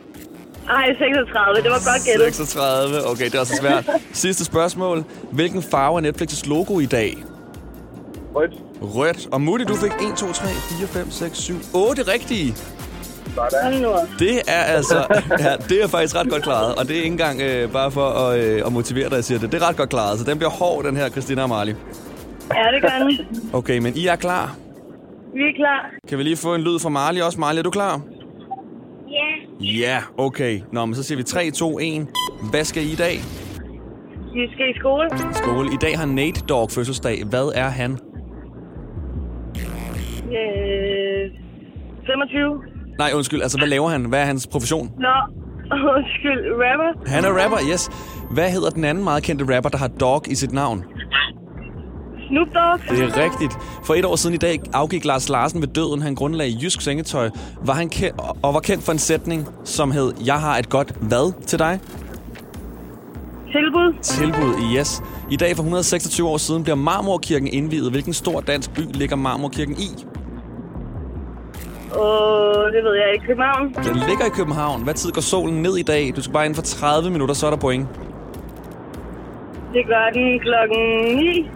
Ej, 0.69 0.85
36. 0.85 1.61
Det 1.63 1.71
var 1.71 1.91
godt 1.91 2.05
gættet. 2.05 2.35
36. 2.35 3.07
Okay, 3.11 3.25
det 3.25 3.35
er 3.35 3.39
også 3.39 3.55
svært. 3.55 3.89
Sidste 4.13 4.45
spørgsmål. 4.45 5.03
Hvilken 5.31 5.63
farve 5.63 5.99
er 5.99 6.11
Netflix' 6.11 6.49
logo 6.49 6.79
i 6.79 6.85
dag? 6.85 7.17
Rødt. 8.35 8.51
Rødt. 8.81 9.27
Og 9.31 9.41
Mutti, 9.41 9.65
du 9.65 9.75
fik 9.75 9.91
1, 9.91 10.17
2, 10.17 10.31
3, 10.33 10.47
4, 10.47 10.87
5, 10.87 11.11
6, 11.11 11.37
7, 11.37 11.53
8 11.73 12.01
rigtige. 12.01 12.55
Sådan. 13.35 13.83
Det 14.19 14.41
er 14.47 14.61
altså, 14.63 15.05
ja, 15.39 15.55
det 15.69 15.83
er 15.83 15.87
faktisk 15.87 16.15
ret 16.15 16.29
godt 16.29 16.43
klaret. 16.43 16.75
Og 16.75 16.87
det 16.87 16.91
er 16.91 16.95
ikke 16.95 17.07
engang 17.07 17.41
øh, 17.41 17.71
bare 17.71 17.91
for 17.91 18.05
at, 18.09 18.39
øh, 18.39 18.65
at 18.65 18.71
motivere 18.71 19.09
dig, 19.09 19.15
jeg 19.15 19.23
siger 19.23 19.39
det. 19.39 19.51
Det 19.51 19.61
er 19.61 19.67
ret 19.69 19.77
godt 19.77 19.89
klaret, 19.89 20.19
så 20.19 20.25
den 20.25 20.37
bliver 20.37 20.49
hård, 20.49 20.83
den 20.83 20.97
her 20.97 21.09
Christina 21.09 21.41
og 21.43 21.49
Marley. 21.49 21.73
Ja, 22.55 22.63
det 22.73 22.81
gør 22.81 23.05
den. 23.05 23.27
Okay, 23.53 23.77
men 23.77 23.93
I 23.95 24.07
er 24.07 24.15
klar. 24.15 24.55
Vi 25.33 25.41
er 25.41 25.53
klar. 25.55 25.89
Kan 26.09 26.17
vi 26.17 26.23
lige 26.23 26.37
få 26.37 26.55
en 26.55 26.61
lyd 26.61 26.79
fra 26.79 26.89
Marley 26.89 27.21
også? 27.21 27.39
Marley, 27.39 27.59
er 27.59 27.63
du 27.63 27.69
klar? 27.69 28.01
Ja. 29.09 29.29
Ja, 29.65 30.01
okay. 30.17 30.61
Nå, 30.73 30.85
men 30.85 30.95
så 30.95 31.03
siger 31.03 31.17
vi 31.17 31.23
3, 31.23 31.51
2, 31.51 31.79
1. 31.79 32.07
Hvad 32.51 32.63
skal 32.63 32.83
I 32.83 32.91
i 32.91 32.95
dag? 32.95 33.15
Vi 34.33 34.47
skal 34.53 34.69
i 34.69 34.79
skole. 34.79 35.09
Skole. 35.33 35.69
I 35.73 35.77
dag 35.81 35.97
har 35.99 36.05
Nate 36.05 36.41
Dogg 36.49 36.71
fødselsdag. 36.71 37.23
Hvad 37.29 37.51
er 37.55 37.69
han? 37.69 37.91
Øh, 40.31 41.31
25. 42.05 42.63
Nej, 42.99 43.11
undskyld. 43.15 43.41
Altså, 43.41 43.57
hvad 43.57 43.67
laver 43.67 43.89
han? 43.89 44.05
Hvad 44.05 44.21
er 44.21 44.25
hans 44.25 44.47
profession? 44.47 44.91
Nå, 44.99 45.15
undskyld. 45.97 46.41
Rapper. 46.53 47.09
Han 47.09 47.25
er 47.25 47.43
rapper, 47.43 47.57
yes. 47.73 47.89
Hvad 48.31 48.51
hedder 48.51 48.69
den 48.69 48.83
anden 48.83 49.03
meget 49.03 49.23
kendte 49.23 49.55
rapper, 49.55 49.69
der 49.69 49.77
har 49.77 49.87
Dog 49.87 50.23
i 50.27 50.35
sit 50.35 50.51
navn? 50.53 50.83
Snoop 52.29 52.47
Dogg. 52.47 52.79
Det 52.97 53.03
er 53.03 53.23
rigtigt. 53.23 53.53
For 53.83 53.93
et 53.93 54.05
år 54.05 54.15
siden 54.15 54.33
i 54.33 54.37
dag 54.37 54.59
afgik 54.73 55.05
Lars 55.05 55.29
Larsen 55.29 55.61
ved 55.61 55.67
døden. 55.67 56.01
Han 56.01 56.15
grundlagde 56.15 56.57
Jysk 56.61 56.81
Sengetøj 56.81 57.29
var 57.65 57.73
han 57.73 57.89
kendt, 57.89 58.21
og 58.43 58.53
var 58.53 58.59
kendt 58.59 58.83
for 58.83 58.91
en 58.91 58.99
sætning, 58.99 59.47
som 59.63 59.91
hed 59.91 60.13
Jeg 60.25 60.39
har 60.39 60.57
et 60.57 60.69
godt 60.69 60.91
hvad 61.01 61.45
til 61.45 61.59
dig? 61.59 61.79
Tilbud. 63.51 63.93
Tilbud, 64.01 64.53
yes. 64.77 65.01
I 65.31 65.35
dag 65.35 65.55
for 65.55 65.63
126 65.63 66.27
år 66.27 66.37
siden 66.37 66.63
bliver 66.63 66.75
Marmorkirken 66.75 67.47
indviet. 67.47 67.91
Hvilken 67.91 68.13
stor 68.13 68.41
dansk 68.41 68.73
by 68.73 68.81
ligger 68.93 69.15
Marmorkirken 69.15 69.75
i? 69.79 70.05
Og 71.91 72.71
det 72.73 72.83
ved 72.83 72.93
jeg 72.95 73.13
ikke. 73.13 73.25
København. 73.25 73.73
Den 73.73 73.95
ligger 74.09 74.25
i 74.25 74.29
København. 74.29 74.83
Hvad 74.83 74.93
tid 74.93 75.11
går 75.11 75.21
solen 75.21 75.61
ned 75.61 75.77
i 75.77 75.83
dag? 75.83 76.13
Du 76.15 76.21
skal 76.21 76.33
bare 76.33 76.45
inden 76.45 76.55
for 76.55 76.61
30 76.61 77.09
minutter, 77.09 77.35
så 77.35 77.45
er 77.45 77.49
der 77.49 77.57
point. 77.57 77.87
Det 79.73 79.85
gør 79.87 80.09
den 80.13 80.39
klokken 80.39 80.79
9. 81.15 81.49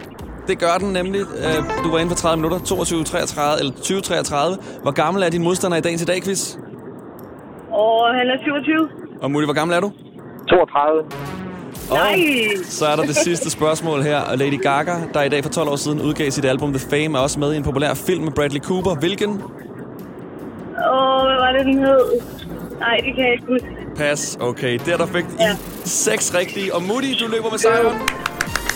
Det 0.48 0.58
gør 0.58 0.74
den 0.80 0.92
nemlig. 0.92 1.20
Øh, 1.20 1.84
Du 1.84 1.90
var 1.90 1.98
inde 1.98 2.10
for 2.10 2.16
30 2.16 2.36
minutter. 2.42 2.58
22.33 2.58 3.58
eller 3.60 3.72
20.33. 3.72 4.82
Hvor 4.82 4.90
gammel 4.90 5.22
er 5.22 5.28
din 5.28 5.42
modstander 5.42 5.76
i 5.76 5.80
dagens 5.80 6.02
i 6.02 6.04
dag, 6.04 6.22
quiz? 6.22 6.56
Og 7.72 8.14
han 8.18 8.26
er 8.26 8.36
27. 8.42 8.88
Og 9.22 9.30
Mutti, 9.30 9.44
hvor 9.46 9.54
gammel 9.54 9.76
er 9.76 9.80
du? 9.80 9.92
32. 10.48 11.02
Og 11.90 11.96
Nej. 11.96 12.18
så 12.64 12.86
er 12.86 12.96
der 12.96 13.02
det 13.02 13.16
sidste 13.16 13.50
spørgsmål 13.50 14.02
her. 14.02 14.20
Og 14.20 14.38
Lady 14.38 14.60
Gaga, 14.62 14.94
der 15.14 15.22
i 15.22 15.28
dag 15.28 15.42
for 15.42 15.50
12 15.50 15.68
år 15.68 15.76
siden 15.76 16.00
udgav 16.00 16.30
sit 16.30 16.44
album 16.44 16.72
The 16.72 16.88
Fame, 16.90 17.18
er 17.18 17.22
også 17.22 17.40
med 17.40 17.52
i 17.52 17.56
en 17.56 17.62
populær 17.62 17.94
film 17.94 18.24
med 18.24 18.32
Bradley 18.32 18.60
Cooper. 18.60 18.94
Hvilken? 18.94 19.30
Og 20.92 21.26
hvad 21.26 21.36
var 21.36 21.52
det, 21.58 21.66
den 21.66 21.78
hed? 21.78 22.00
Nej, 22.78 22.96
det 22.96 23.14
kan 23.14 23.24
jeg 23.24 23.32
ikke 23.32 23.44
huske. 23.48 23.66
Pas. 23.96 24.38
Okay, 24.40 24.78
der 24.86 24.96
der 24.96 25.06
fik 25.06 25.24
Ja. 25.40 25.52
I 25.84 25.88
seks 25.88 26.34
rigtige. 26.34 26.74
Og 26.74 26.82
Mutti, 26.82 27.14
du 27.20 27.26
løber 27.30 27.50
med 27.50 27.58
sejren. 27.58 27.96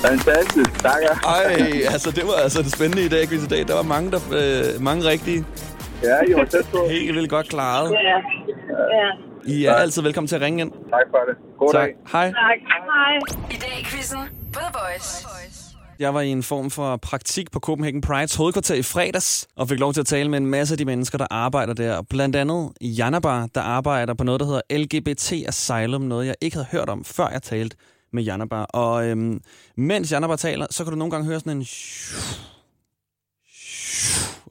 Fantastisk. 0.06 0.70
Takker. 0.82 1.14
Ej, 1.26 1.82
altså 1.94 2.10
det 2.10 2.24
var 2.26 2.32
altså 2.42 2.62
det 2.62 2.72
spændende 2.72 3.04
i 3.04 3.08
dag, 3.08 3.28
quiz 3.28 3.44
i 3.44 3.46
dag. 3.46 3.68
Der 3.68 3.74
var 3.74 3.82
mange, 3.82 4.10
der, 4.10 4.20
øh, 4.32 4.82
mange 4.82 5.04
rigtige. 5.08 5.44
Ja, 6.02 6.16
I 6.28 6.34
var 6.34 6.44
tæt 6.44 6.66
på. 6.72 6.78
Helt 6.90 7.14
vildt 7.14 7.30
godt 7.30 7.48
klaret. 7.48 7.90
Ja. 7.92 8.16
Ja. 8.98 9.08
I 9.54 9.64
er 9.64 9.74
altid 9.74 10.02
velkommen 10.02 10.28
til 10.28 10.36
at 10.36 10.42
ringe 10.42 10.60
ind. 10.62 10.70
Tak 10.72 11.06
for 11.10 11.18
det. 11.28 11.36
God 11.58 11.72
Tak. 11.72 11.82
dag. 11.82 11.94
Hej. 12.12 12.24
Tak. 12.26 12.58
Hej. 12.94 13.18
I 13.50 13.54
dag 13.54 13.80
i 13.80 13.84
quizzen 13.84 14.18
på 14.52 14.60
The 14.60 14.70
Voice. 14.74 15.26
Jeg 15.98 16.14
var 16.14 16.20
i 16.20 16.28
en 16.28 16.42
form 16.42 16.70
for 16.70 16.96
praktik 16.96 17.50
på 17.52 17.60
Copenhagen 17.60 18.00
Prides 18.00 18.34
hovedkvarter 18.34 18.74
i 18.74 18.82
fredags, 18.82 19.46
og 19.56 19.68
fik 19.68 19.78
lov 19.80 19.92
til 19.92 20.00
at 20.00 20.06
tale 20.06 20.28
med 20.30 20.38
en 20.38 20.46
masse 20.46 20.74
af 20.74 20.78
de 20.78 20.84
mennesker, 20.84 21.18
der 21.18 21.26
arbejder 21.30 21.74
der. 21.74 22.02
Blandt 22.10 22.36
andet 22.36 22.70
Janabar, 22.80 23.46
der 23.54 23.60
arbejder 23.60 24.14
på 24.14 24.24
noget, 24.24 24.40
der 24.40 24.46
hedder 24.46 24.60
LGBT 24.78 25.32
Asylum, 25.48 26.00
noget 26.00 26.26
jeg 26.26 26.34
ikke 26.40 26.56
havde 26.56 26.66
hørt 26.72 26.88
om, 26.88 27.04
før 27.04 27.28
jeg 27.32 27.42
talte 27.42 27.76
med 28.12 28.22
Janabar. 28.22 28.64
Og 28.64 29.06
øhm, 29.06 29.40
mens 29.76 30.12
Janabar 30.12 30.36
taler, 30.36 30.66
så 30.70 30.84
kan 30.84 30.92
du 30.92 30.98
nogle 30.98 31.10
gange 31.10 31.26
høre 31.26 31.40
sådan 31.40 31.56
en... 31.56 31.66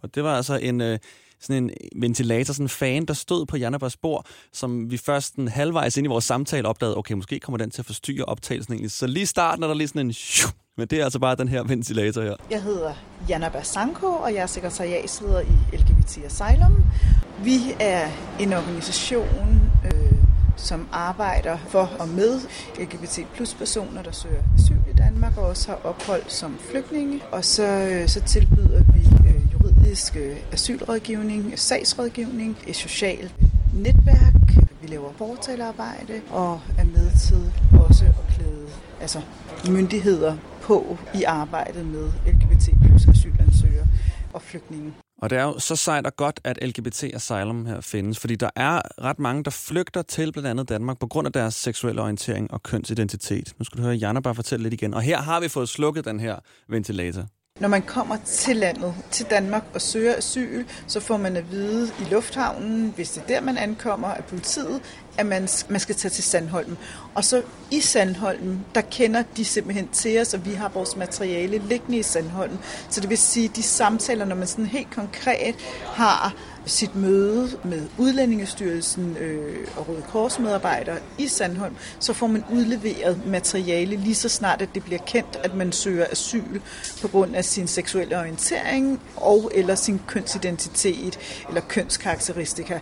Og 0.03 0.15
det 0.15 0.23
var 0.23 0.35
altså 0.35 0.55
en... 0.55 0.81
Øh, 0.81 0.99
sådan 1.39 1.63
en 1.63 1.71
ventilator, 2.01 2.53
sådan 2.53 2.65
en 2.65 2.69
fan, 2.69 3.05
der 3.05 3.13
stod 3.13 3.45
på 3.45 3.57
Jannabars 3.57 3.97
bord, 3.97 4.25
som 4.53 4.91
vi 4.91 4.97
først 4.97 5.35
en 5.35 5.47
halvvejs 5.47 5.97
ind 5.97 6.05
i 6.05 6.07
vores 6.07 6.23
samtale 6.23 6.67
opdagede, 6.67 6.97
okay, 6.97 7.13
måske 7.13 7.39
kommer 7.39 7.57
den 7.57 7.71
til 7.71 7.81
at 7.81 7.85
forstyrre 7.85 8.25
optagelsen 8.25 8.73
egentlig. 8.73 8.91
Så 8.91 9.07
lige 9.07 9.25
starten 9.25 9.63
er 9.63 9.67
der 9.67 9.75
lige 9.75 9.87
sådan 9.87 10.05
en... 10.05 10.13
Men 10.77 10.87
det 10.87 10.99
er 10.99 11.03
altså 11.03 11.19
bare 11.19 11.35
den 11.35 11.47
her 11.47 11.63
ventilator 11.63 12.21
her. 12.21 12.35
Jeg 12.51 12.63
hedder 12.63 12.93
Jana 13.29 13.49
Basanko, 13.49 14.07
og 14.07 14.33
jeg 14.33 14.41
er 14.41 14.45
sekretariatsleder 14.45 15.41
i 15.41 15.75
LGBT 15.75 16.17
Asylum. 16.17 16.83
Vi 17.43 17.57
er 17.79 18.09
en 18.39 18.53
organisation, 18.53 19.66
som 20.57 20.87
arbejder 20.91 21.57
for 21.67 21.91
og 21.99 22.09
med 22.09 22.39
LGBT 22.79 23.19
plus 23.35 23.53
personer, 23.53 24.01
der 24.03 24.11
søger 24.11 24.43
asyl 24.57 24.75
i 24.93 24.95
Danmark 24.97 25.37
og 25.37 25.43
også 25.43 25.67
har 25.67 25.79
ophold 25.83 26.23
som 26.27 26.57
flygtninge. 26.71 27.21
Og 27.31 27.45
så, 27.45 27.63
øh, 27.63 28.07
så 28.07 28.21
tilbyder 28.21 28.83
vi 28.93 29.29
øh, 29.29 29.53
juridisk 29.53 30.15
øh, 30.15 30.37
asylrådgivning, 30.51 31.59
sagsrådgivning, 31.59 32.57
et 32.67 32.75
socialt 32.75 33.35
netværk. 33.73 34.33
Vi 34.81 34.87
laver 34.87 35.11
portalarbejde 35.11 36.21
og 36.29 36.61
er 36.77 36.83
med 36.83 37.11
til 37.27 37.53
også 37.87 38.05
at 38.05 38.35
klæde 38.35 38.67
altså, 39.01 39.21
myndigheder 39.69 40.37
på 40.61 40.97
i 41.15 41.23
arbejdet 41.23 41.85
med 41.85 42.11
LGBT 42.25 42.69
plus 42.81 43.07
asylansøgere 43.07 43.87
og 44.33 44.41
flygtninge. 44.41 44.93
Og 45.21 45.29
det 45.29 45.37
er 45.37 45.43
jo 45.43 45.59
så 45.59 45.75
sejt 45.75 46.05
og 46.05 46.15
godt, 46.15 46.39
at 46.43 46.63
LGBT 46.63 47.03
Asylum 47.03 47.65
her 47.65 47.81
findes, 47.81 48.19
fordi 48.19 48.35
der 48.35 48.49
er 48.55 48.81
ret 49.03 49.19
mange, 49.19 49.43
der 49.43 49.51
flygter 49.51 50.01
til 50.01 50.31
blandt 50.31 50.49
andet 50.49 50.69
Danmark 50.69 50.99
på 50.99 51.07
grund 51.07 51.27
af 51.27 51.33
deres 51.33 51.55
seksuelle 51.55 52.01
orientering 52.01 52.53
og 52.53 52.63
kønsidentitet. 52.63 53.53
Nu 53.59 53.65
skal 53.65 53.77
du 53.77 53.83
høre 53.83 53.95
Janne 53.95 54.21
bare 54.21 54.35
fortælle 54.35 54.63
lidt 54.63 54.73
igen. 54.73 54.93
Og 54.93 55.01
her 55.01 55.21
har 55.21 55.39
vi 55.39 55.47
fået 55.47 55.69
slukket 55.69 56.05
den 56.05 56.19
her 56.19 56.35
ventilator. 56.69 57.23
Når 57.59 57.67
man 57.67 57.81
kommer 57.81 58.17
til 58.25 58.55
landet, 58.55 58.93
til 59.11 59.25
Danmark 59.25 59.63
og 59.73 59.81
søger 59.81 60.17
asyl, 60.17 60.65
så 60.87 60.99
får 60.99 61.17
man 61.17 61.37
at 61.37 61.51
vide 61.51 61.89
i 61.99 62.03
lufthavnen, 62.11 62.93
hvis 62.95 63.09
det 63.09 63.23
er 63.23 63.27
der, 63.27 63.41
man 63.41 63.57
ankommer 63.57 64.07
af 64.07 64.23
politiet, 64.23 64.81
at 65.17 65.25
man, 65.25 65.47
man 65.69 65.79
skal 65.79 65.95
tage 65.95 66.11
til 66.11 66.23
Sandholm. 66.23 66.77
Og 67.15 67.23
så 67.23 67.41
i 67.71 67.81
Sandholm, 67.81 68.59
der 68.75 68.81
kender 68.81 69.23
de 69.37 69.45
simpelthen 69.45 69.87
til 69.87 70.21
os, 70.21 70.33
og 70.33 70.45
vi 70.45 70.53
har 70.53 70.69
vores 70.69 70.95
materiale 70.95 71.57
liggende 71.57 71.97
i 71.97 72.03
Sandholm. 72.03 72.57
Så 72.89 73.01
det 73.01 73.09
vil 73.09 73.17
sige, 73.17 73.47
de 73.47 73.63
samtaler, 73.63 74.25
når 74.25 74.35
man 74.35 74.47
sådan 74.47 74.65
helt 74.65 74.91
konkret 74.91 75.55
har 75.85 76.35
sit 76.65 76.95
møde 76.95 77.49
med 77.63 77.81
Udlændingestyrelsen 77.97 79.17
øh, 79.17 79.67
og 79.77 79.89
Røde 79.89 80.01
Kors 80.01 80.39
medarbejdere 80.39 80.97
i 81.17 81.27
Sandholm, 81.27 81.75
så 81.99 82.13
får 82.13 82.27
man 82.27 82.43
udleveret 82.51 83.21
materiale 83.25 83.95
lige 83.95 84.15
så 84.15 84.29
snart, 84.29 84.61
at 84.61 84.69
det 84.75 84.83
bliver 84.83 84.99
kendt, 85.07 85.39
at 85.43 85.55
man 85.55 85.71
søger 85.71 86.05
asyl 86.11 86.59
på 87.01 87.07
grund 87.07 87.35
af 87.35 87.45
sin 87.45 87.67
seksuelle 87.67 88.19
orientering 88.19 89.01
og 89.15 89.51
eller 89.55 89.75
sin 89.75 90.01
kønsidentitet 90.07 91.19
eller 91.47 91.61
kønskarakteristika. 91.61 92.79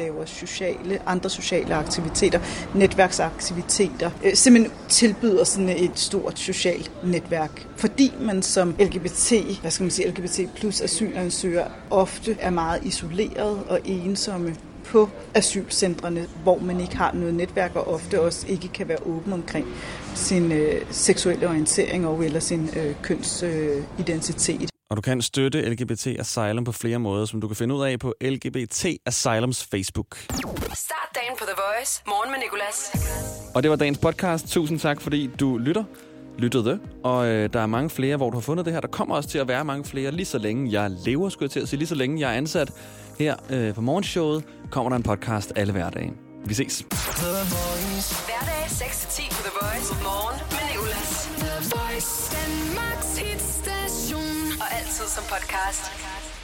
Laver 0.00 0.24
sociale, 0.24 0.98
andre 1.06 1.30
sociale 1.30 1.74
aktiviteter, 1.74 2.40
netværksaktiviteter. 2.74 4.10
Øh, 4.24 4.34
simpelthen 4.34 4.72
tilbyder 4.88 5.44
sådan 5.44 5.68
et 5.68 5.98
stort 5.98 6.38
socialt 6.38 6.90
netværk. 7.04 7.66
Fordi 7.76 8.12
man 8.20 8.42
som 8.42 8.74
LGBT, 8.78 9.32
hvad 9.60 9.70
skal 9.70 9.84
man 9.84 9.90
sige, 9.90 10.08
LGBT 10.08 10.54
plus 10.54 10.80
asylansøger 10.80 11.64
ofte 11.90 12.36
er 12.40 12.50
meget 12.50 12.84
isoleret 12.84 13.62
og 13.68 13.80
ensomme 13.84 14.56
på 14.84 15.08
asylcentrene, 15.34 16.26
hvor 16.42 16.58
man 16.58 16.80
ikke 16.80 16.96
har 16.96 17.12
noget 17.12 17.34
netværk 17.34 17.76
og 17.76 17.88
ofte 17.88 18.20
også 18.20 18.46
ikke 18.48 18.68
kan 18.68 18.88
være 18.88 19.06
åben 19.06 19.32
omkring 19.32 19.66
sin 20.14 20.52
øh, 20.52 20.82
seksuelle 20.90 21.48
orientering 21.48 22.06
og 22.06 22.24
eller 22.24 22.40
sin 22.40 22.70
øh, 22.76 22.94
kønsidentitet. 23.02 24.62
Øh, 24.62 24.79
og 24.90 24.96
du 24.96 25.02
kan 25.02 25.22
støtte 25.22 25.62
LGBT 25.62 26.06
Asylum 26.06 26.64
på 26.64 26.72
flere 26.72 26.98
måder, 26.98 27.26
som 27.26 27.40
du 27.40 27.46
kan 27.48 27.56
finde 27.56 27.74
ud 27.74 27.84
af 27.84 27.98
på 27.98 28.14
LGBT 28.20 28.86
Asylums 29.06 29.64
Facebook. 29.64 30.16
Start 30.74 31.08
dagen 31.14 31.36
på 31.38 31.44
The 31.44 31.54
Voice. 31.56 32.02
Morgen 32.06 32.30
med 32.30 32.38
Nicolas. 32.38 32.92
Og 33.54 33.62
det 33.62 33.70
var 33.70 33.76
dagens 33.76 33.98
podcast. 33.98 34.48
Tusind 34.48 34.78
tak, 34.78 35.00
fordi 35.00 35.30
du 35.40 35.58
lytter 35.58 35.84
lyttede. 36.38 36.80
Og 37.04 37.26
øh, 37.26 37.52
der 37.52 37.60
er 37.60 37.66
mange 37.66 37.90
flere, 37.90 38.16
hvor 38.16 38.30
du 38.30 38.36
har 38.36 38.42
fundet 38.42 38.66
det 38.66 38.72
her. 38.72 38.80
Der 38.80 38.88
kommer 38.88 39.14
også 39.14 39.28
til 39.28 39.38
at 39.38 39.48
være 39.48 39.64
mange 39.64 39.84
flere, 39.84 40.10
lige 40.10 40.26
så 40.26 40.38
længe 40.38 40.72
jeg 40.72 40.90
lever, 40.90 41.28
skulle 41.28 41.46
jeg 41.46 41.50
til 41.50 41.60
at 41.60 41.68
sige. 41.68 41.78
Lige 41.78 41.88
så 41.88 41.94
længe 41.94 42.20
jeg 42.20 42.32
er 42.32 42.36
ansat 42.36 42.70
her 43.18 43.36
øh, 43.50 43.74
på 43.74 43.80
morgenshowet, 43.80 44.44
kommer 44.70 44.90
der 44.90 44.96
en 44.96 45.02
podcast 45.02 45.52
alle 45.56 45.72
hverdage. 45.72 46.12
Vi 46.44 46.54
ses. 46.54 46.78
Hverdag 46.78 48.64
6-10 48.66 49.28
på 49.36 49.42
The 49.42 49.52
Voice. 49.60 49.94
Morgen 50.02 50.40
med 50.50 50.64
Nicolas. 50.70 51.28
The 51.38 51.76
Voice. 51.76 52.99
Hitstation. 55.16 55.30
Og 55.30 55.32
altid 55.32 55.50
som 55.50 56.02
podcast. 56.04 56.39